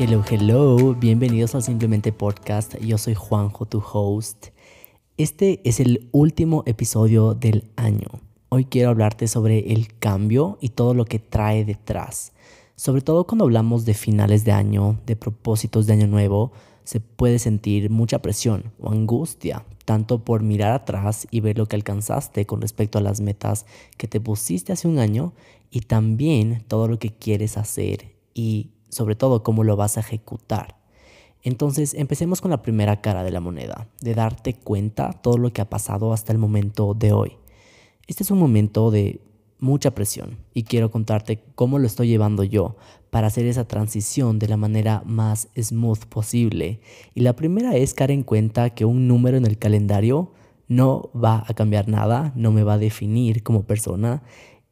Hello, 0.00 0.22
hello, 0.30 0.94
bienvenidos 0.94 1.56
al 1.56 1.64
Simplemente 1.64 2.12
Podcast. 2.12 2.76
Yo 2.76 2.98
soy 2.98 3.14
Juanjo, 3.14 3.66
tu 3.66 3.82
host. 3.82 4.50
Este 5.16 5.60
es 5.64 5.80
el 5.80 6.08
último 6.12 6.62
episodio 6.66 7.34
del 7.34 7.72
año. 7.74 8.06
Hoy 8.48 8.66
quiero 8.66 8.90
hablarte 8.90 9.26
sobre 9.26 9.72
el 9.72 9.92
cambio 9.98 10.56
y 10.60 10.68
todo 10.68 10.94
lo 10.94 11.04
que 11.04 11.18
trae 11.18 11.64
detrás. 11.64 12.32
Sobre 12.76 13.02
todo 13.02 13.26
cuando 13.26 13.44
hablamos 13.44 13.86
de 13.86 13.94
finales 13.94 14.44
de 14.44 14.52
año, 14.52 15.00
de 15.04 15.16
propósitos 15.16 15.88
de 15.88 15.94
año 15.94 16.06
nuevo, 16.06 16.52
se 16.84 17.00
puede 17.00 17.40
sentir 17.40 17.90
mucha 17.90 18.22
presión 18.22 18.72
o 18.78 18.92
angustia, 18.92 19.64
tanto 19.84 20.24
por 20.24 20.44
mirar 20.44 20.74
atrás 20.74 21.26
y 21.32 21.40
ver 21.40 21.58
lo 21.58 21.66
que 21.66 21.74
alcanzaste 21.74 22.46
con 22.46 22.60
respecto 22.60 22.98
a 22.98 23.02
las 23.02 23.20
metas 23.20 23.66
que 23.96 24.06
te 24.06 24.20
pusiste 24.20 24.72
hace 24.72 24.86
un 24.86 25.00
año 25.00 25.32
y 25.72 25.80
también 25.80 26.62
todo 26.68 26.86
lo 26.86 27.00
que 27.00 27.10
quieres 27.10 27.58
hacer 27.58 28.14
y 28.32 28.70
sobre 28.88 29.14
todo 29.16 29.42
cómo 29.42 29.64
lo 29.64 29.76
vas 29.76 29.96
a 29.96 30.00
ejecutar. 30.00 30.76
Entonces, 31.42 31.94
empecemos 31.94 32.40
con 32.40 32.50
la 32.50 32.62
primera 32.62 33.00
cara 33.00 33.22
de 33.22 33.30
la 33.30 33.40
moneda, 33.40 33.88
de 34.00 34.14
darte 34.14 34.54
cuenta 34.54 35.12
todo 35.12 35.38
lo 35.38 35.52
que 35.52 35.60
ha 35.60 35.70
pasado 35.70 36.12
hasta 36.12 36.32
el 36.32 36.38
momento 36.38 36.94
de 36.94 37.12
hoy. 37.12 37.36
Este 38.06 38.22
es 38.22 38.30
un 38.30 38.38
momento 38.38 38.90
de 38.90 39.20
mucha 39.60 39.92
presión 39.92 40.38
y 40.54 40.64
quiero 40.64 40.90
contarte 40.90 41.42
cómo 41.54 41.78
lo 41.78 41.86
estoy 41.86 42.08
llevando 42.08 42.44
yo 42.44 42.76
para 43.10 43.26
hacer 43.26 43.46
esa 43.46 43.66
transición 43.66 44.38
de 44.38 44.48
la 44.48 44.56
manera 44.56 45.02
más 45.04 45.48
smooth 45.60 46.04
posible. 46.06 46.80
Y 47.14 47.20
la 47.20 47.34
primera 47.34 47.76
es 47.76 47.94
caer 47.94 48.10
en 48.12 48.22
cuenta 48.22 48.70
que 48.70 48.84
un 48.84 49.08
número 49.08 49.36
en 49.36 49.46
el 49.46 49.58
calendario 49.58 50.32
no 50.68 51.10
va 51.14 51.44
a 51.46 51.54
cambiar 51.54 51.88
nada, 51.88 52.32
no 52.36 52.52
me 52.52 52.62
va 52.62 52.74
a 52.74 52.78
definir 52.78 53.42
como 53.42 53.62
persona 53.62 54.22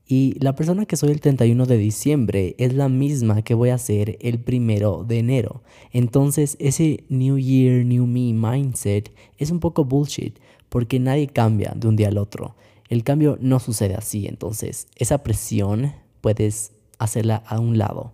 y 0.09 0.37
la 0.39 0.55
persona 0.55 0.87
que 0.87 0.97
soy 0.97 1.11
el 1.11 1.21
31 1.21 1.67
de 1.67 1.77
diciembre 1.79 2.55
es 2.59 2.75
la 2.75 2.89
misma 2.89 3.43
que 3.43 3.55
voy 3.55 3.71
a 3.71 3.79
ser 3.79 4.17
el 4.21 4.39
primero 4.39 5.05
de 5.05 5.19
enero. 5.19 5.63
Entonces 5.93 6.57
ese 6.61 7.05
New 7.09 7.39
Year, 7.39 7.85
New 7.85 8.07
Me 8.07 8.33
mindset 8.33 9.13
es 9.37 9.51
un 9.51 9.59
poco 9.59 9.85
bullshit 9.85 10.39
porque 10.69 11.01
nadie 11.01 11.27
cambia 11.27 11.73
de 11.75 11.89
un 11.89 11.97
día 11.97 12.09
al 12.09 12.19
otro. 12.19 12.55
El 12.89 13.03
cambio 13.03 13.37
no 13.41 13.59
sucede 13.59 13.97
así, 13.97 14.29
entonces 14.29 14.87
esa 14.95 15.25
presión 15.25 15.93
puedes 16.21 16.71
hacerla 16.99 17.43
a 17.47 17.59
un 17.59 17.77
lado. 17.77 18.13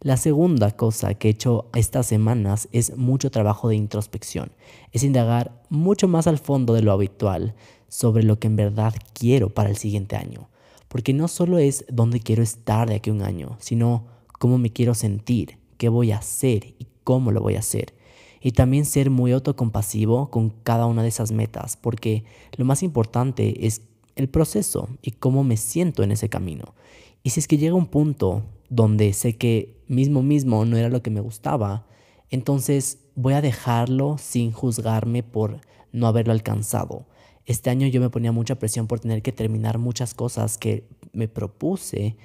La 0.00 0.16
segunda 0.16 0.70
cosa 0.70 1.12
que 1.14 1.28
he 1.28 1.32
hecho 1.32 1.66
estas 1.74 2.06
semanas 2.06 2.68
es 2.72 2.96
mucho 2.96 3.30
trabajo 3.30 3.68
de 3.68 3.76
introspección. 3.76 4.52
Es 4.92 5.02
indagar 5.02 5.60
mucho 5.68 6.08
más 6.08 6.26
al 6.26 6.38
fondo 6.38 6.72
de 6.72 6.82
lo 6.82 6.92
habitual 6.92 7.54
sobre 7.88 8.22
lo 8.22 8.38
que 8.38 8.46
en 8.46 8.56
verdad 8.56 8.94
quiero 9.12 9.50
para 9.50 9.68
el 9.68 9.76
siguiente 9.76 10.16
año. 10.16 10.48
Porque 10.88 11.12
no 11.12 11.28
solo 11.28 11.58
es 11.58 11.84
dónde 11.90 12.20
quiero 12.20 12.42
estar 12.42 12.88
de 12.88 12.96
aquí 12.96 13.10
a 13.10 13.12
un 13.12 13.22
año, 13.22 13.56
sino 13.60 14.06
cómo 14.38 14.58
me 14.58 14.72
quiero 14.72 14.94
sentir, 14.94 15.58
qué 15.76 15.88
voy 15.88 16.12
a 16.12 16.18
hacer 16.18 16.74
y 16.78 16.86
cómo 17.04 17.32
lo 17.32 17.40
voy 17.40 17.56
a 17.56 17.60
hacer. 17.60 17.94
Y 18.40 18.52
también 18.52 18.84
ser 18.84 19.10
muy 19.10 19.32
autocompasivo 19.32 20.30
con 20.30 20.50
cada 20.50 20.86
una 20.86 21.02
de 21.02 21.08
esas 21.08 21.32
metas, 21.32 21.76
porque 21.76 22.24
lo 22.56 22.64
más 22.64 22.82
importante 22.82 23.66
es 23.66 23.82
el 24.16 24.28
proceso 24.28 24.88
y 25.02 25.12
cómo 25.12 25.44
me 25.44 25.56
siento 25.56 26.02
en 26.02 26.12
ese 26.12 26.28
camino. 26.28 26.74
Y 27.22 27.30
si 27.30 27.40
es 27.40 27.48
que 27.48 27.58
llega 27.58 27.74
un 27.74 27.86
punto 27.86 28.44
donde 28.68 29.12
sé 29.12 29.36
que 29.36 29.82
mismo 29.88 30.22
mismo 30.22 30.64
no 30.64 30.76
era 30.76 30.88
lo 30.88 31.02
que 31.02 31.10
me 31.10 31.20
gustaba, 31.20 31.86
entonces 32.30 32.98
voy 33.14 33.34
a 33.34 33.40
dejarlo 33.40 34.16
sin 34.18 34.52
juzgarme 34.52 35.22
por 35.22 35.60
no 35.92 36.06
haberlo 36.06 36.32
alcanzado. 36.32 37.06
Este 37.48 37.70
año 37.70 37.86
yo 37.86 38.02
me 38.02 38.10
ponía 38.10 38.30
mucha 38.30 38.58
presión 38.58 38.86
por 38.86 39.00
tener 39.00 39.22
que 39.22 39.32
terminar 39.32 39.78
muchas 39.78 40.12
cosas 40.12 40.58
que 40.58 40.86
me 41.14 41.28
propuse 41.28 42.18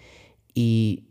y 0.54 1.06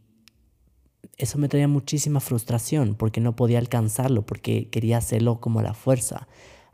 eso 1.16 1.38
me 1.38 1.48
traía 1.48 1.66
muchísima 1.66 2.20
frustración 2.20 2.94
porque 2.94 3.22
no 3.22 3.34
podía 3.34 3.58
alcanzarlo, 3.58 4.26
porque 4.26 4.68
quería 4.68 4.98
hacerlo 4.98 5.40
como 5.40 5.62
la 5.62 5.72
fuerza. 5.72 6.28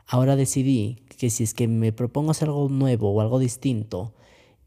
Ahora 0.05 0.35
decidí 0.35 0.97
que 1.17 1.29
si 1.29 1.45
es 1.45 1.53
que 1.53 1.69
me 1.69 1.93
propongo 1.93 2.31
hacer 2.31 2.49
algo 2.49 2.67
nuevo 2.67 3.09
o 3.09 3.21
algo 3.21 3.39
distinto 3.39 4.13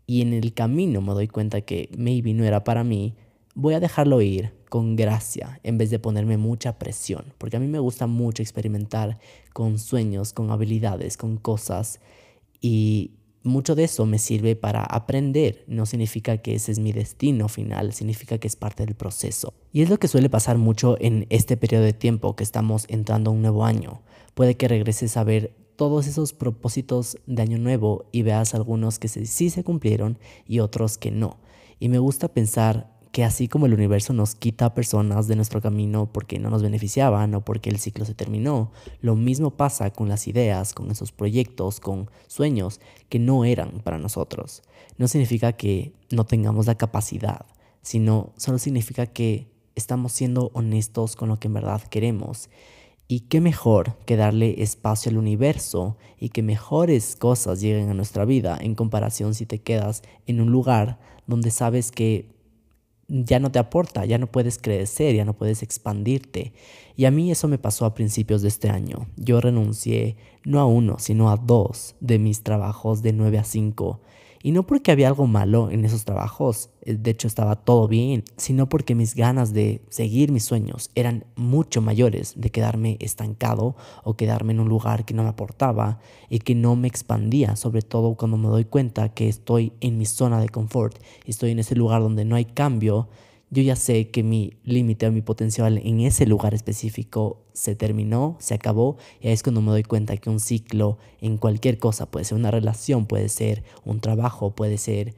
y 0.07 0.23
en 0.23 0.33
el 0.33 0.55
camino 0.55 1.03
me 1.03 1.13
doy 1.13 1.29
cuenta 1.29 1.61
que 1.61 1.91
maybe 1.99 2.33
no 2.33 2.43
era 2.43 2.65
para 2.65 2.85
mí, 2.85 3.17
voy 3.55 3.75
a 3.75 3.81
dejarlo 3.81 4.23
ir 4.23 4.55
con 4.71 4.97
gracia 4.97 5.61
en 5.63 5.77
vez 5.77 5.91
de 5.91 5.99
ponerme 5.99 6.39
mucha 6.39 6.79
presión, 6.79 7.35
porque 7.37 7.59
a 7.59 7.61
mí 7.61 7.67
me 7.67 7.81
gusta 7.81 8.07
mucho 8.07 8.43
experimentar 8.43 9.19
con 9.53 9.79
sueños, 9.79 10.33
con 10.33 10.51
habilidades, 10.51 11.19
con 11.19 11.37
cosas 11.37 12.01
y 12.63 13.11
mucho 13.43 13.75
de 13.75 13.85
eso 13.85 14.07
me 14.07 14.19
sirve 14.19 14.57
para 14.57 14.85
aprender. 14.85 15.65
No 15.67 15.85
significa 15.85 16.39
que 16.39 16.55
ese 16.55 16.73
es 16.73 16.79
mi 16.79 16.93
destino 16.93 17.49
final, 17.49 17.93
significa 17.93 18.39
que 18.39 18.47
es 18.47 18.57
parte 18.57 18.87
del 18.87 18.95
proceso. 18.95 19.53
Y 19.73 19.83
es 19.83 19.91
lo 19.91 19.99
que 19.99 20.09
suele 20.09 20.31
pasar 20.31 20.59
mucho 20.59 20.97
en 21.01 21.27
este 21.29 21.57
periodo 21.57 21.83
de 21.83 21.93
tiempo 21.93 22.37
que 22.37 22.45
estamos 22.45 22.87
entrando 22.89 23.31
a 23.31 23.35
un 23.35 23.43
nuevo 23.43 23.65
año. 23.65 24.01
Puede 24.35 24.57
que 24.57 24.69
regreses 24.69 25.17
a 25.17 25.25
ver 25.25 25.55
todos 25.77 26.07
esos 26.07 26.33
propósitos 26.33 27.19
de 27.27 27.43
año 27.43 27.59
nuevo 27.59 28.07
y 28.13 28.23
veas 28.23 28.55
algunos 28.55 28.99
que 28.99 29.09
sí 29.09 29.51
se 29.51 29.65
cumplieron 29.65 30.19
y 30.47 30.61
otros 30.61 30.97
que 30.97 31.11
no. 31.11 31.39
Y 31.81 31.89
me 31.89 31.99
gusta 31.99 32.29
pensar 32.29 32.93
que 33.13 33.25
así 33.25 33.47
como 33.47 33.67
el 33.67 33.75
universo 33.75 34.15
nos 34.15 34.35
quita 34.35 34.75
personas 34.75 35.29
de 35.29 35.37
nuestro 35.37 35.61
camino 35.61 36.09
porque 36.11 36.39
no 36.39 36.49
nos 36.49 36.63
beneficiaban 36.63 37.35
o 37.35 37.45
porque 37.45 37.69
el 37.69 37.79
ciclo 37.79 38.07
se 38.07 38.15
terminó, 38.15 38.73
lo 39.03 39.17
mismo 39.17 39.51
pasa 39.51 39.91
con 39.91 40.09
las 40.09 40.27
ideas, 40.27 40.73
con 40.73 40.91
esos 40.91 41.13
proyectos, 41.13 41.79
con 41.79 42.11
sueños 42.27 42.81
que 43.11 43.19
no 43.19 43.45
eran 43.45 43.81
para 43.85 43.99
nosotros. 43.99 44.63
No 44.97 45.09
significa 45.09 45.53
que 45.53 45.93
no 46.11 46.25
tengamos 46.25 46.67
la 46.67 46.77
capacidad, 46.77 47.45
sino 47.83 48.33
solo 48.39 48.59
significa 48.59 49.07
que 49.07 49.53
estamos 49.75 50.13
siendo 50.13 50.51
honestos 50.55 51.15
con 51.15 51.29
lo 51.29 51.39
que 51.39 51.49
en 51.49 51.55
verdad 51.55 51.83
queremos. 51.83 52.49
Y 53.09 53.21
qué 53.21 53.43
mejor 53.43 53.99
que 54.07 54.17
darle 54.17 54.63
espacio 54.63 55.11
al 55.11 55.19
universo 55.19 55.99
y 56.19 56.31
que 56.31 56.43
mejores 56.43 57.15
cosas 57.17 57.61
lleguen 57.61 57.91
a 57.91 57.95
nuestra 57.95 58.25
vida 58.25 58.57
en 58.59 58.75
comparación 58.75 59.35
si 59.35 59.45
te 59.45 59.61
quedas 59.61 60.03
en 60.27 60.41
un 60.41 60.51
lugar 60.51 60.99
donde 61.27 61.51
sabes 61.51 61.91
que 61.91 62.33
ya 63.09 63.39
no 63.39 63.51
te 63.53 63.59
aporta, 63.59 64.05
ya 64.05 64.19
no 64.19 64.27
puedes 64.27 64.59
crecer, 64.59 65.15
ya 65.15 65.25
no 65.25 65.35
puedes 65.35 65.63
expandirte. 65.63 66.53
Y 66.97 67.05
a 67.05 67.11
mí 67.11 67.31
eso 67.31 67.49
me 67.49 67.59
pasó 67.59 67.85
a 67.85 67.95
principios 67.95 68.43
de 68.43 68.49
este 68.49 68.71
año. 68.71 69.07
Yo 69.17 69.41
renuncié 69.41 70.17
no 70.45 70.61
a 70.61 70.67
uno, 70.67 70.99
sino 70.99 71.31
a 71.31 71.37
dos 71.37 71.95
de 72.01 72.19
mis 72.19 72.43
trabajos 72.43 73.03
de 73.03 73.13
9 73.13 73.39
a 73.39 73.45
5 73.45 74.01
y 74.43 74.53
no 74.53 74.67
porque 74.67 74.91
había 74.91 75.09
algo 75.09 75.27
malo 75.27 75.71
en 75.71 75.85
esos 75.85 76.05
trabajos, 76.05 76.71
eh, 76.83 76.95
de 76.95 77.11
hecho 77.11 77.29
estaba 77.29 77.57
todo 77.57 77.89
bien, 77.89 78.25
sino 78.37 78.69
porque 78.69 78.95
mis 78.95 79.15
ganas 79.15 79.53
de 79.53 79.83
seguir 79.89 80.33
mis 80.33 80.45
sueños 80.45 80.91
eran 80.95 81.25
mucho 81.37 81.81
mayores 81.81 82.35
de 82.37 82.51
quedarme 82.51 82.97
estancado 83.01 83.77
o 84.05 84.17
quedarme 84.17 84.53
en 84.53 84.61
un 84.61 84.69
lugar 84.69 85.05
que 85.05 85.15
no 85.15 85.23
me 85.23 85.29
aportaba 85.29 86.01
y 86.29 86.41
que 86.41 86.55
no 86.55 86.77
me 86.77 86.89
expandía, 86.89 87.57
sobre 87.57 87.83
todo 87.83 88.15
cuando 88.15 88.37
me 88.37 88.49
doy 88.49 88.65
cuenta 88.65 89.11
que 89.11 89.29
estoy 89.29 89.73
en 89.81 89.99
mi 89.99 90.07
zona 90.07 90.41
de 90.41 90.49
confort, 90.49 90.99
estoy 91.27 91.53
en 91.53 91.61
ese 91.61 91.77
lugar 91.77 92.03
donde 92.03 92.25
no 92.25 92.37
hay 92.37 92.45
cambio 92.45 93.09
yo 93.53 93.63
ya 93.63 93.77
sé 93.77 94.09
que 94.09 94.23
mi 94.23 94.55
límite 94.65 95.07
o 95.07 95.13
mi 95.13 95.21
potencial 95.21 95.77
en 95.77 96.01
ese 96.01 96.25
lugar 96.25 96.55
específico 96.55 97.45
se 97.53 97.75
terminó, 97.75 98.39
se 98.41 98.55
acabó, 98.55 98.97
y 99.21 99.29
ahí 99.29 99.35
es 99.35 99.43
cuando 99.43 99.61
me 99.61 99.71
doy 99.71 99.83
cuenta 99.83 100.17
que 100.17 100.31
un 100.31 100.41
ciclo 100.41 100.97
en 101.21 101.37
cualquier 101.37 101.79
cosa, 101.79 102.11
puede 102.11 102.25
ser 102.25 102.39
una 102.39 102.51
relación, 102.51 103.05
puede 103.05 103.29
ser 103.29 103.63
un 103.85 104.01
trabajo, 104.01 104.55
puede 104.55 104.79
ser 104.79 105.15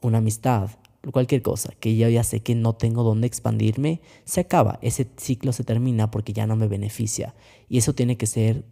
una 0.00 0.18
amistad, 0.18 0.70
cualquier 1.12 1.42
cosa, 1.42 1.74
que 1.78 1.94
yo 1.98 2.08
ya 2.08 2.24
sé 2.24 2.40
que 2.40 2.54
no 2.54 2.72
tengo 2.72 3.02
dónde 3.02 3.26
expandirme, 3.26 4.00
se 4.24 4.40
acaba, 4.40 4.78
ese 4.80 5.06
ciclo 5.18 5.52
se 5.52 5.62
termina 5.62 6.10
porque 6.10 6.32
ya 6.32 6.46
no 6.46 6.56
me 6.56 6.68
beneficia. 6.68 7.34
Y 7.68 7.76
eso 7.76 7.94
tiene 7.94 8.16
que 8.16 8.26
ser 8.26 8.64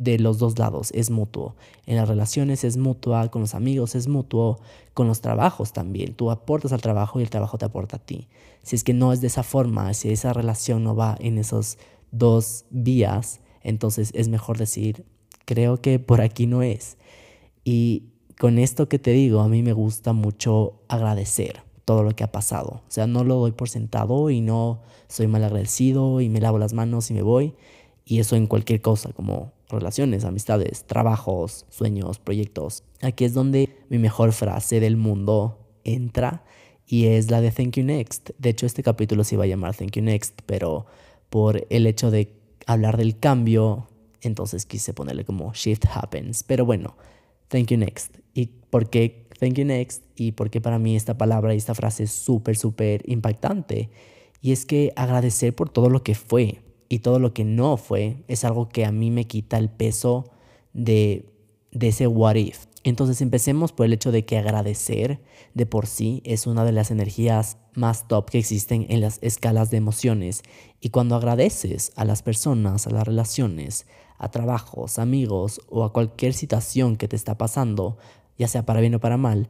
de 0.00 0.18
los 0.18 0.38
dos 0.38 0.58
lados, 0.58 0.90
es 0.94 1.10
mutuo. 1.10 1.54
En 1.84 1.96
las 1.96 2.08
relaciones 2.08 2.64
es 2.64 2.78
mutua, 2.78 3.30
con 3.30 3.42
los 3.42 3.54
amigos 3.54 3.94
es 3.94 4.08
mutuo, 4.08 4.58
con 4.94 5.06
los 5.06 5.20
trabajos 5.20 5.74
también. 5.74 6.14
Tú 6.14 6.30
aportas 6.30 6.72
al 6.72 6.80
trabajo 6.80 7.20
y 7.20 7.22
el 7.22 7.28
trabajo 7.28 7.58
te 7.58 7.66
aporta 7.66 7.96
a 7.96 8.00
ti. 8.00 8.26
Si 8.62 8.76
es 8.76 8.82
que 8.82 8.94
no 8.94 9.12
es 9.12 9.20
de 9.20 9.26
esa 9.26 9.42
forma, 9.42 9.92
si 9.92 10.10
esa 10.10 10.32
relación 10.32 10.84
no 10.84 10.96
va 10.96 11.16
en 11.20 11.36
esos 11.36 11.76
dos 12.12 12.64
vías, 12.70 13.40
entonces 13.62 14.10
es 14.14 14.28
mejor 14.28 14.56
decir, 14.56 15.04
creo 15.44 15.82
que 15.82 15.98
por 15.98 16.22
aquí 16.22 16.46
no 16.46 16.62
es. 16.62 16.96
Y 17.62 18.04
con 18.38 18.58
esto 18.58 18.88
que 18.88 18.98
te 18.98 19.10
digo, 19.10 19.40
a 19.40 19.48
mí 19.48 19.62
me 19.62 19.74
gusta 19.74 20.14
mucho 20.14 20.80
agradecer 20.88 21.62
todo 21.84 22.04
lo 22.04 22.16
que 22.16 22.24
ha 22.24 22.32
pasado. 22.32 22.80
O 22.88 22.90
sea, 22.90 23.06
no 23.06 23.22
lo 23.22 23.34
doy 23.34 23.52
por 23.52 23.68
sentado 23.68 24.30
y 24.30 24.40
no 24.40 24.80
soy 25.08 25.26
mal 25.26 25.44
agradecido 25.44 26.22
y 26.22 26.30
me 26.30 26.40
lavo 26.40 26.56
las 26.56 26.72
manos 26.72 27.10
y 27.10 27.14
me 27.14 27.22
voy. 27.22 27.54
Y 28.04 28.20
eso 28.20 28.36
en 28.36 28.46
cualquier 28.46 28.80
cosa, 28.80 29.12
como 29.12 29.52
relaciones, 29.68 30.24
amistades, 30.24 30.84
trabajos, 30.84 31.66
sueños, 31.68 32.18
proyectos. 32.18 32.82
Aquí 33.02 33.24
es 33.24 33.34
donde 33.34 33.76
mi 33.88 33.98
mejor 33.98 34.32
frase 34.32 34.80
del 34.80 34.96
mundo 34.96 35.58
entra 35.84 36.44
y 36.86 37.06
es 37.06 37.30
la 37.30 37.40
de 37.40 37.52
Thank 37.52 37.76
You 37.76 37.84
Next. 37.84 38.30
De 38.38 38.50
hecho, 38.50 38.66
este 38.66 38.82
capítulo 38.82 39.22
se 39.24 39.36
iba 39.36 39.44
a 39.44 39.46
llamar 39.46 39.76
Thank 39.76 39.92
You 39.92 40.02
Next, 40.02 40.40
pero 40.46 40.86
por 41.28 41.66
el 41.70 41.86
hecho 41.86 42.10
de 42.10 42.34
hablar 42.66 42.96
del 42.96 43.18
cambio, 43.18 43.88
entonces 44.20 44.66
quise 44.66 44.92
ponerle 44.92 45.24
como 45.24 45.52
Shift 45.54 45.84
Happens. 45.92 46.42
Pero 46.42 46.64
bueno, 46.64 46.96
Thank 47.48 47.68
You 47.68 47.78
Next. 47.78 48.18
¿Y 48.34 48.46
por 48.46 48.90
qué 48.90 49.28
Thank 49.38 49.54
You 49.54 49.64
Next? 49.64 50.02
Y 50.16 50.32
por 50.32 50.50
qué 50.50 50.60
para 50.60 50.78
mí 50.78 50.96
esta 50.96 51.16
palabra 51.16 51.54
y 51.54 51.58
esta 51.58 51.74
frase 51.74 52.04
es 52.04 52.12
súper, 52.12 52.56
súper 52.56 53.08
impactante. 53.08 53.90
Y 54.42 54.52
es 54.52 54.66
que 54.66 54.92
agradecer 54.96 55.54
por 55.54 55.70
todo 55.70 55.90
lo 55.90 56.02
que 56.02 56.14
fue, 56.14 56.62
y 56.90 56.98
todo 56.98 57.20
lo 57.20 57.32
que 57.32 57.44
no 57.44 57.78
fue 57.78 58.24
es 58.28 58.44
algo 58.44 58.68
que 58.68 58.84
a 58.84 58.92
mí 58.92 59.10
me 59.10 59.26
quita 59.26 59.56
el 59.56 59.70
peso 59.70 60.28
de, 60.74 61.24
de 61.70 61.88
ese 61.88 62.08
what 62.08 62.34
if. 62.34 62.66
Entonces 62.82 63.20
empecemos 63.22 63.72
por 63.72 63.86
el 63.86 63.92
hecho 63.92 64.10
de 64.10 64.24
que 64.24 64.36
agradecer 64.36 65.20
de 65.54 65.66
por 65.66 65.86
sí 65.86 66.20
es 66.24 66.48
una 66.48 66.64
de 66.64 66.72
las 66.72 66.90
energías 66.90 67.58
más 67.74 68.08
top 68.08 68.30
que 68.30 68.38
existen 68.38 68.86
en 68.88 69.02
las 69.02 69.18
escalas 69.22 69.70
de 69.70 69.76
emociones. 69.76 70.42
Y 70.80 70.90
cuando 70.90 71.14
agradeces 71.14 71.92
a 71.94 72.04
las 72.04 72.22
personas, 72.22 72.88
a 72.88 72.90
las 72.90 73.06
relaciones, 73.06 73.86
a 74.18 74.30
trabajos, 74.32 74.98
amigos 74.98 75.60
o 75.68 75.84
a 75.84 75.92
cualquier 75.92 76.34
situación 76.34 76.96
que 76.96 77.06
te 77.06 77.16
está 77.16 77.38
pasando, 77.38 77.98
ya 78.36 78.48
sea 78.48 78.66
para 78.66 78.80
bien 78.80 78.96
o 78.96 79.00
para 79.00 79.16
mal, 79.16 79.48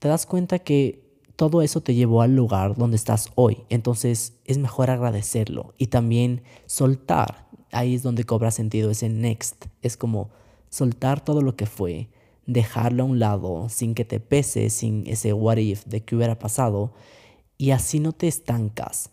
te 0.00 0.08
das 0.08 0.26
cuenta 0.26 0.58
que 0.58 1.11
todo 1.36 1.62
eso 1.62 1.80
te 1.80 1.94
llevó 1.94 2.22
al 2.22 2.36
lugar 2.36 2.76
donde 2.76 2.96
estás 2.96 3.28
hoy. 3.34 3.58
Entonces 3.68 4.34
es 4.44 4.58
mejor 4.58 4.90
agradecerlo 4.90 5.74
y 5.78 5.88
también 5.88 6.42
soltar. 6.66 7.48
Ahí 7.70 7.94
es 7.94 8.02
donde 8.02 8.24
cobra 8.24 8.50
sentido 8.50 8.90
ese 8.90 9.08
next. 9.08 9.66
Es 9.80 9.96
como 9.96 10.30
soltar 10.68 11.24
todo 11.24 11.42
lo 11.42 11.56
que 11.56 11.66
fue, 11.66 12.08
dejarlo 12.46 13.02
a 13.02 13.06
un 13.06 13.18
lado 13.18 13.68
sin 13.68 13.94
que 13.94 14.04
te 14.04 14.20
pese, 14.20 14.70
sin 14.70 15.06
ese 15.06 15.32
what 15.32 15.58
if 15.58 15.84
de 15.86 16.02
qué 16.02 16.16
hubiera 16.16 16.38
pasado 16.38 16.92
y 17.58 17.70
así 17.70 18.00
no 18.00 18.12
te 18.12 18.28
estancas. 18.28 19.10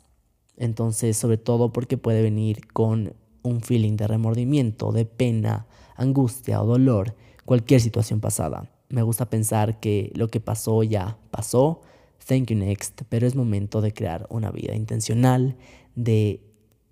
Entonces, 0.58 1.18
sobre 1.18 1.38
todo 1.38 1.72
porque 1.72 1.98
puede 1.98 2.22
venir 2.22 2.68
con 2.74 3.14
un 3.44 3.62
feeling 3.62 3.96
de 3.96 4.08
remordimiento, 4.08 4.92
de 4.92 5.06
pena, 5.06 5.68
angustia 5.96 6.62
o 6.62 6.66
dolor, 6.66 7.16
cualquier 7.46 7.80
situación 7.82 8.20
pasada. 8.20 8.70
Me 8.90 9.04
gusta 9.04 9.30
pensar 9.30 9.80
que 9.80 10.12
lo 10.16 10.30
que 10.30 10.40
pasó 10.40 10.84
ya 10.84 11.18
pasó, 11.32 11.82
thank 12.30 12.52
you 12.52 12.56
next, 12.56 13.02
pero 13.10 13.26
es 13.26 13.36
momento 13.36 13.82
de 13.82 13.92
crear 13.92 14.28
una 14.30 14.52
vida 14.52 14.76
intencional, 14.76 15.58
de 15.96 16.44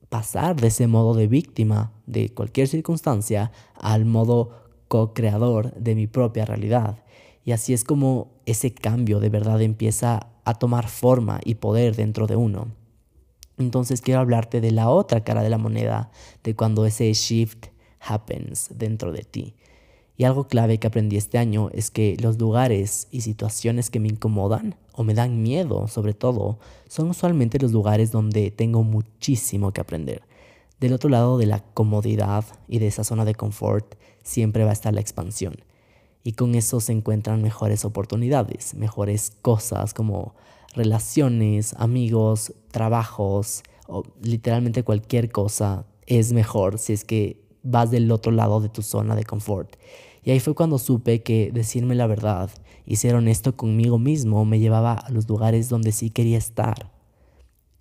pasar 0.09 0.59
de 0.59 0.67
ese 0.67 0.87
modo 0.87 1.13
de 1.13 1.27
víctima 1.27 1.93
de 2.07 2.29
cualquier 2.29 2.67
circunstancia 2.67 3.51
al 3.75 4.05
modo 4.05 4.49
co-creador 4.87 5.75
de 5.75 5.93
mi 5.93 6.07
propia 6.07 6.43
realidad. 6.45 7.03
Y 7.45 7.51
así 7.51 7.73
es 7.73 7.83
como 7.83 8.31
ese 8.47 8.73
cambio 8.73 9.19
de 9.19 9.29
verdad 9.29 9.61
empieza 9.61 10.31
a 10.43 10.55
tomar 10.55 10.89
forma 10.89 11.39
y 11.45 11.55
poder 11.55 11.95
dentro 11.95 12.25
de 12.25 12.35
uno. 12.35 12.69
Entonces 13.59 14.01
quiero 14.01 14.21
hablarte 14.21 14.59
de 14.59 14.71
la 14.71 14.89
otra 14.89 15.23
cara 15.23 15.43
de 15.43 15.51
la 15.51 15.59
moneda, 15.59 16.09
de 16.43 16.55
cuando 16.55 16.87
ese 16.87 17.13
shift 17.13 17.67
happens 17.99 18.71
dentro 18.75 19.11
de 19.11 19.21
ti. 19.21 19.53
Y 20.15 20.23
algo 20.23 20.47
clave 20.47 20.79
que 20.79 20.87
aprendí 20.87 21.15
este 21.15 21.37
año 21.37 21.69
es 21.73 21.91
que 21.91 22.17
los 22.19 22.39
lugares 22.39 23.07
y 23.11 23.21
situaciones 23.21 23.91
que 23.91 23.99
me 23.99 24.07
incomodan 24.07 24.75
o 24.97 25.03
me 25.03 25.13
dan 25.13 25.43
miedo, 25.43 25.87
sobre 25.87 26.15
todo, 26.15 26.57
son 26.87 27.11
usualmente 27.11 27.59
los 27.59 27.71
lugares 27.71 28.11
donde 28.11 28.49
tengo 28.49 28.81
muchísimo 28.81 29.71
que 29.71 29.79
aprender. 29.79 30.23
Del 30.79 30.93
otro 30.93 31.07
lado 31.07 31.37
de 31.37 31.45
la 31.45 31.59
comodidad 31.59 32.43
y 32.67 32.79
de 32.79 32.87
esa 32.87 33.03
zona 33.03 33.23
de 33.23 33.35
confort 33.35 33.93
siempre 34.23 34.63
va 34.63 34.71
a 34.71 34.73
estar 34.73 34.95
la 34.95 34.99
expansión. 34.99 35.55
Y 36.23 36.31
con 36.31 36.55
eso 36.55 36.79
se 36.79 36.93
encuentran 36.93 37.43
mejores 37.43 37.85
oportunidades, 37.85 38.73
mejores 38.73 39.31
cosas 39.43 39.93
como 39.93 40.33
relaciones, 40.73 41.75
amigos, 41.77 42.53
trabajos 42.71 43.61
o 43.87 44.03
literalmente 44.23 44.83
cualquier 44.83 45.31
cosa 45.31 45.85
es 46.07 46.33
mejor 46.33 46.79
si 46.79 46.93
es 46.93 47.05
que 47.05 47.39
vas 47.61 47.91
del 47.91 48.11
otro 48.11 48.31
lado 48.31 48.61
de 48.61 48.69
tu 48.69 48.81
zona 48.81 49.15
de 49.15 49.25
confort. 49.25 49.75
Y 50.23 50.31
ahí 50.31 50.39
fue 50.39 50.55
cuando 50.55 50.79
supe 50.79 51.21
que 51.21 51.51
decirme 51.53 51.93
la 51.93 52.07
verdad 52.07 52.49
y 52.87 52.95
ser 52.95 53.15
honesto 53.15 53.55
conmigo 53.55 53.99
mismo 53.99 54.45
me 54.45 54.59
llevaba 54.59 54.93
a 54.93 55.11
los 55.11 55.27
lugares 55.27 55.67
donde 55.67 55.91
sí 55.91 56.09
quería 56.09 56.37
estar. 56.37 56.89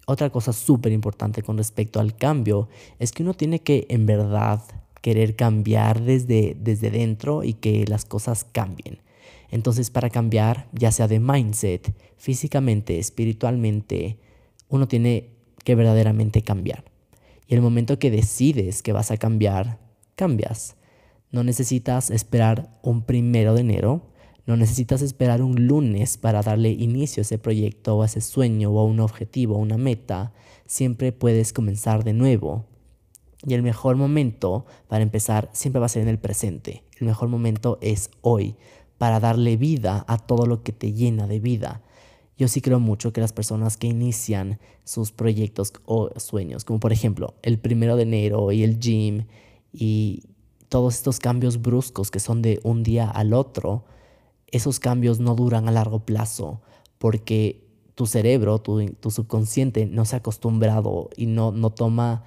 Otra 0.06 0.30
cosa 0.30 0.52
súper 0.52 0.92
importante 0.92 1.42
con 1.42 1.56
respecto 1.56 2.00
al 2.00 2.16
cambio 2.16 2.68
es 2.98 3.12
que 3.12 3.22
uno 3.22 3.32
tiene 3.32 3.60
que 3.60 3.86
en 3.88 4.04
verdad 4.04 4.60
querer 5.00 5.36
cambiar 5.36 6.02
desde, 6.02 6.56
desde 6.60 6.90
dentro 6.90 7.44
y 7.44 7.54
que 7.54 7.84
las 7.86 8.04
cosas 8.04 8.44
cambien. 8.44 8.98
Entonces 9.50 9.90
para 9.90 10.10
cambiar, 10.10 10.68
ya 10.72 10.90
sea 10.90 11.06
de 11.06 11.20
mindset, 11.20 11.94
físicamente, 12.16 12.98
espiritualmente, 12.98 14.18
uno 14.68 14.88
tiene 14.88 15.30
que 15.62 15.76
verdaderamente 15.76 16.42
cambiar. 16.42 16.84
Y 17.46 17.54
el 17.54 17.62
momento 17.62 18.00
que 18.00 18.10
decides 18.10 18.82
que 18.82 18.92
vas 18.92 19.12
a 19.12 19.16
cambiar, 19.16 19.78
cambias. 20.16 20.74
No 21.30 21.44
necesitas 21.44 22.10
esperar 22.10 22.76
un 22.82 23.02
primero 23.02 23.54
de 23.54 23.60
enero, 23.60 24.02
no 24.46 24.56
necesitas 24.56 25.02
esperar 25.02 25.42
un 25.42 25.66
lunes 25.66 26.16
para 26.16 26.42
darle 26.42 26.70
inicio 26.70 27.20
a 27.20 27.22
ese 27.22 27.38
proyecto 27.38 27.96
o 27.96 28.02
a 28.02 28.06
ese 28.06 28.20
sueño 28.20 28.70
o 28.70 28.78
a 28.80 28.84
un 28.84 29.00
objetivo 29.00 29.56
o 29.56 29.58
una 29.58 29.76
meta. 29.76 30.32
Siempre 30.66 31.12
puedes 31.12 31.52
comenzar 31.52 32.04
de 32.04 32.12
nuevo 32.12 32.64
y 33.44 33.54
el 33.54 33.62
mejor 33.62 33.96
momento 33.96 34.66
para 34.88 35.02
empezar 35.02 35.50
siempre 35.52 35.80
va 35.80 35.86
a 35.86 35.90
ser 35.90 36.02
en 36.02 36.08
el 36.08 36.18
presente. 36.18 36.84
El 36.98 37.08
mejor 37.08 37.28
momento 37.28 37.78
es 37.80 38.10
hoy, 38.22 38.56
para 38.98 39.20
darle 39.20 39.56
vida 39.56 40.04
a 40.08 40.18
todo 40.18 40.46
lo 40.46 40.62
que 40.62 40.72
te 40.72 40.92
llena 40.92 41.26
de 41.26 41.40
vida. 41.40 41.82
Yo 42.38 42.48
sí 42.48 42.60
creo 42.60 42.80
mucho 42.80 43.12
que 43.12 43.20
las 43.20 43.32
personas 43.32 43.76
que 43.76 43.86
inician 43.86 44.58
sus 44.84 45.10
proyectos 45.12 45.72
o 45.84 46.10
sueños, 46.18 46.64
como 46.64 46.80
por 46.80 46.92
ejemplo 46.92 47.34
el 47.42 47.58
primero 47.58 47.96
de 47.96 48.02
enero 48.02 48.52
y 48.52 48.62
el 48.62 48.78
gym 48.78 49.26
y 49.72 50.22
todos 50.68 50.94
estos 50.94 51.18
cambios 51.18 51.62
bruscos 51.62 52.10
que 52.10 52.20
son 52.20 52.42
de 52.42 52.60
un 52.62 52.82
día 52.82 53.08
al 53.10 53.32
otro, 53.32 53.84
esos 54.50 54.80
cambios 54.80 55.20
no 55.20 55.34
duran 55.34 55.68
a 55.68 55.72
largo 55.72 56.00
plazo 56.00 56.60
porque 56.98 57.66
tu 57.94 58.06
cerebro, 58.06 58.58
tu, 58.58 59.10
subconsciente 59.10 59.86
no 59.86 60.04
se 60.04 60.16
ha 60.16 60.18
acostumbrado 60.18 61.08
y 61.16 61.26
no, 61.26 61.50
no 61.52 61.70
toma 61.70 62.24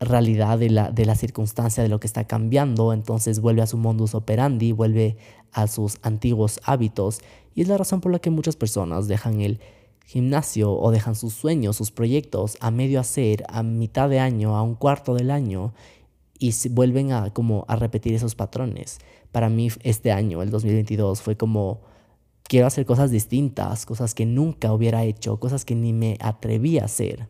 realidad 0.00 0.58
de 0.58 0.70
la, 0.70 0.90
de 0.90 1.04
la 1.04 1.14
circunstancia 1.14 1.82
de 1.82 1.88
lo 1.88 2.00
que 2.00 2.06
está 2.06 2.24
cambiando, 2.24 2.92
entonces 2.92 3.40
vuelve 3.40 3.62
a 3.62 3.66
su 3.66 3.76
modus 3.76 4.14
operandi, 4.14 4.72
vuelve 4.72 5.16
a 5.52 5.66
sus 5.66 5.98
antiguos 6.02 6.60
hábitos 6.64 7.20
y 7.54 7.62
es 7.62 7.68
la 7.68 7.78
razón 7.78 8.00
por 8.00 8.12
la 8.12 8.18
que 8.18 8.30
muchas 8.30 8.56
personas 8.56 9.08
dejan 9.08 9.40
el 9.40 9.60
gimnasio 10.06 10.72
o 10.72 10.90
dejan 10.90 11.14
sus 11.14 11.34
sueños, 11.34 11.76
sus 11.76 11.90
proyectos 11.90 12.56
a 12.60 12.70
medio 12.70 13.00
hacer, 13.00 13.44
a 13.48 13.62
mitad 13.62 14.08
de 14.08 14.20
año, 14.20 14.56
a 14.56 14.62
un 14.62 14.74
cuarto 14.76 15.14
del 15.14 15.30
año 15.30 15.74
y 16.38 16.52
se 16.52 16.68
vuelven 16.68 17.12
a 17.12 17.32
como 17.32 17.64
a 17.68 17.76
repetir 17.76 18.14
esos 18.14 18.34
patrones. 18.34 18.98
Para 19.36 19.50
mí 19.50 19.68
este 19.82 20.12
año, 20.12 20.40
el 20.40 20.48
2022, 20.48 21.20
fue 21.20 21.36
como 21.36 21.82
quiero 22.44 22.66
hacer 22.66 22.86
cosas 22.86 23.10
distintas, 23.10 23.84
cosas 23.84 24.14
que 24.14 24.24
nunca 24.24 24.72
hubiera 24.72 25.04
hecho, 25.04 25.38
cosas 25.38 25.66
que 25.66 25.74
ni 25.74 25.92
me 25.92 26.16
atreví 26.22 26.78
a 26.78 26.86
hacer. 26.86 27.28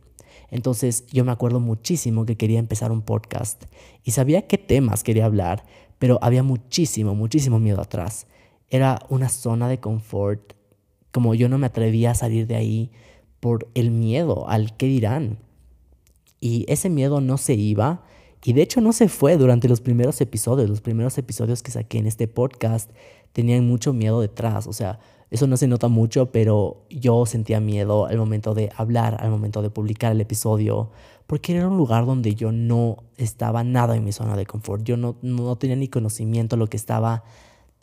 Entonces 0.48 1.04
yo 1.08 1.24
me 1.24 1.32
acuerdo 1.32 1.58
muchísimo 1.58 2.24
que 2.24 2.36
quería 2.36 2.60
empezar 2.60 2.92
un 2.92 3.02
podcast 3.02 3.64
y 4.04 4.12
sabía 4.12 4.46
qué 4.46 4.56
temas 4.56 5.02
quería 5.02 5.24
hablar, 5.24 5.64
pero 5.98 6.20
había 6.22 6.44
muchísimo, 6.44 7.16
muchísimo 7.16 7.58
miedo 7.58 7.80
atrás. 7.80 8.28
Era 8.70 9.00
una 9.08 9.28
zona 9.28 9.68
de 9.68 9.80
confort, 9.80 10.52
como 11.10 11.34
yo 11.34 11.48
no 11.48 11.58
me 11.58 11.66
atrevía 11.66 12.12
a 12.12 12.14
salir 12.14 12.46
de 12.46 12.54
ahí 12.54 12.92
por 13.40 13.68
el 13.74 13.90
miedo 13.90 14.48
al 14.48 14.76
qué 14.76 14.86
dirán. 14.86 15.40
Y 16.38 16.66
ese 16.68 16.88
miedo 16.88 17.20
no 17.20 17.36
se 17.36 17.54
iba 17.54 18.04
y 18.46 18.52
de 18.52 18.62
hecho 18.62 18.80
no 18.80 18.92
se 18.92 19.08
fue 19.08 19.36
durante 19.38 19.68
los 19.68 19.80
primeros 19.80 20.20
episodios. 20.20 20.70
Los 20.70 20.80
primeros 20.80 21.18
episodios 21.18 21.64
que 21.64 21.72
saqué 21.72 21.98
en 21.98 22.06
este 22.06 22.28
podcast 22.28 22.92
tenían 23.32 23.66
mucho 23.66 23.92
miedo 23.92 24.20
detrás. 24.20 24.68
O 24.68 24.72
sea, 24.72 25.00
eso 25.32 25.48
no 25.48 25.56
se 25.56 25.66
nota 25.66 25.88
mucho, 25.88 26.30
pero 26.30 26.84
yo 26.88 27.26
sentía 27.26 27.58
miedo 27.58 28.06
al 28.06 28.18
momento 28.18 28.54
de 28.54 28.70
hablar, 28.76 29.16
al 29.18 29.30
momento 29.30 29.62
de 29.62 29.70
publicar 29.70 30.12
el 30.12 30.20
episodio, 30.20 30.92
porque 31.26 31.56
era 31.56 31.66
un 31.66 31.76
lugar 31.76 32.06
donde 32.06 32.36
yo 32.36 32.52
no 32.52 32.98
estaba 33.16 33.64
nada 33.64 33.96
en 33.96 34.04
mi 34.04 34.12
zona 34.12 34.36
de 34.36 34.46
confort. 34.46 34.84
Yo 34.84 34.96
no, 34.96 35.16
no 35.22 35.56
tenía 35.56 35.74
ni 35.74 35.88
conocimiento 35.88 36.54
de 36.54 36.60
lo 36.60 36.68
que 36.68 36.76
estaba 36.76 37.24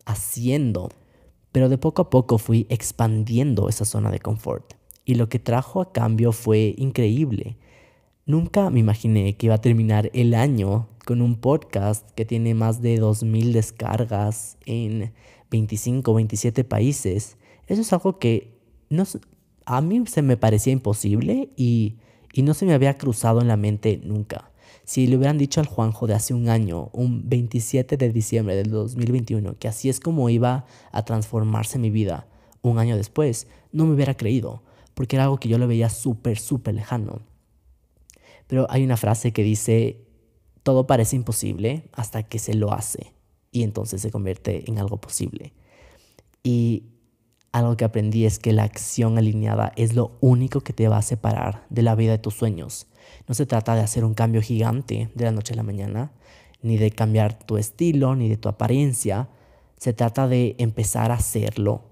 haciendo. 0.06 0.92
Pero 1.52 1.68
de 1.68 1.78
poco 1.78 2.04
a 2.04 2.10
poco 2.10 2.38
fui 2.38 2.68
expandiendo 2.70 3.68
esa 3.68 3.84
zona 3.84 4.12
de 4.12 4.20
confort. 4.20 4.76
Y 5.04 5.16
lo 5.16 5.28
que 5.28 5.40
trajo 5.40 5.82
a 5.82 5.92
cambio 5.92 6.32
fue 6.32 6.74
increíble. 6.78 7.58
Nunca 8.26 8.70
me 8.70 8.80
imaginé 8.80 9.36
que 9.36 9.48
iba 9.48 9.56
a 9.56 9.62
terminar 9.62 10.10
el 10.14 10.34
año 10.34 10.88
con 11.06 11.22
un 11.22 11.36
podcast 11.36 12.10
que 12.12 12.24
tiene 12.24 12.54
más 12.54 12.82
de 12.82 12.98
2.000 12.98 13.52
descargas 13.52 14.58
en 14.66 15.12
25 15.52 16.10
o 16.10 16.14
27 16.14 16.64
países. 16.64 17.36
Eso 17.68 17.82
es 17.82 17.92
algo 17.92 18.20
que 18.20 18.58
no, 18.90 19.04
a 19.66 19.82
mí 19.82 20.06
se 20.08 20.22
me 20.22 20.38
parecía 20.38 20.72
imposible 20.72 21.50
y, 21.58 21.98
y 22.32 22.44
no 22.44 22.54
se 22.54 22.66
me 22.66 22.74
había 22.74 22.98
cruzado 22.98 23.42
en 23.42 23.50
la 23.50 23.58
mente 23.58 24.00
nunca. 24.02 24.52
Si 24.86 25.06
le 25.06 25.18
hubieran 25.18 25.38
dicho 25.38 25.60
al 25.60 25.68
Juanjo 25.68 26.08
de 26.08 26.14
hace 26.14 26.34
un 26.34 26.48
año, 26.48 26.92
un 26.94 27.28
27 27.28 27.98
de 27.98 28.10
diciembre 28.10 28.56
del 28.56 28.72
2021, 28.72 29.58
que 29.60 29.68
así 29.68 29.90
es 29.90 30.00
como 30.00 30.30
iba 30.30 30.66
a 30.94 31.04
transformarse 31.04 31.78
mi 31.78 31.90
vida 31.90 32.28
un 32.62 32.80
año 32.80 32.96
después, 32.96 33.48
no 33.74 33.86
me 33.86 33.96
hubiera 33.96 34.16
creído, 34.16 34.64
porque 34.94 35.18
era 35.18 35.26
algo 35.26 35.42
que 35.42 35.50
yo 35.50 35.58
lo 35.58 35.68
veía 35.68 35.90
súper, 35.90 36.40
súper 36.40 36.76
lejano. 36.76 37.33
Pero 38.48 38.68
hay 38.70 38.84
una 38.84 38.98
frase 38.98 39.32
que 39.32 39.44
dice, 39.44 40.06
todo 40.64 40.88
parece 40.88 41.16
imposible 41.16 41.90
hasta 41.94 42.24
que 42.24 42.40
se 42.40 42.54
lo 42.54 42.74
hace 42.74 43.14
y 43.52 43.64
entonces 43.64 44.02
se 44.02 44.12
convierte 44.12 44.70
en 44.70 44.80
algo 44.80 44.98
posible. 44.98 45.54
Y 46.44 46.84
algo 47.54 47.78
que 47.78 47.86
aprendí 47.86 48.26
es 48.26 48.40
que 48.40 48.52
la 48.52 48.64
acción 48.64 49.18
alineada 49.18 49.72
es 49.76 49.94
lo 49.94 50.18
único 50.22 50.62
que 50.62 50.74
te 50.74 50.88
va 50.88 50.98
a 50.98 51.04
separar 51.04 51.66
de 51.70 51.84
la 51.84 51.96
vida 51.96 52.12
de 52.12 52.18
tus 52.18 52.34
sueños. 52.34 52.88
No 53.28 53.36
se 53.36 53.46
trata 53.46 53.76
de 53.76 53.82
hacer 53.82 54.04
un 54.04 54.16
cambio 54.16 54.42
gigante 54.42 55.10
de 55.14 55.26
la 55.26 55.32
noche 55.32 55.54
a 55.54 55.58
la 55.58 55.64
mañana, 55.64 56.12
ni 56.62 56.78
de 56.78 56.92
cambiar 56.92 57.38
tu 57.38 57.58
estilo, 57.58 58.16
ni 58.16 58.28
de 58.28 58.38
tu 58.38 58.50
apariencia. 58.50 59.30
Se 59.78 59.94
trata 59.94 60.28
de 60.28 60.56
empezar 60.58 61.12
a 61.12 61.16
hacerlo 61.16 61.84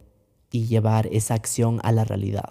y 0.50 0.66
llevar 0.66 1.08
esa 1.12 1.36
acción 1.36 1.80
a 1.84 1.92
la 1.92 2.06
realidad. 2.06 2.50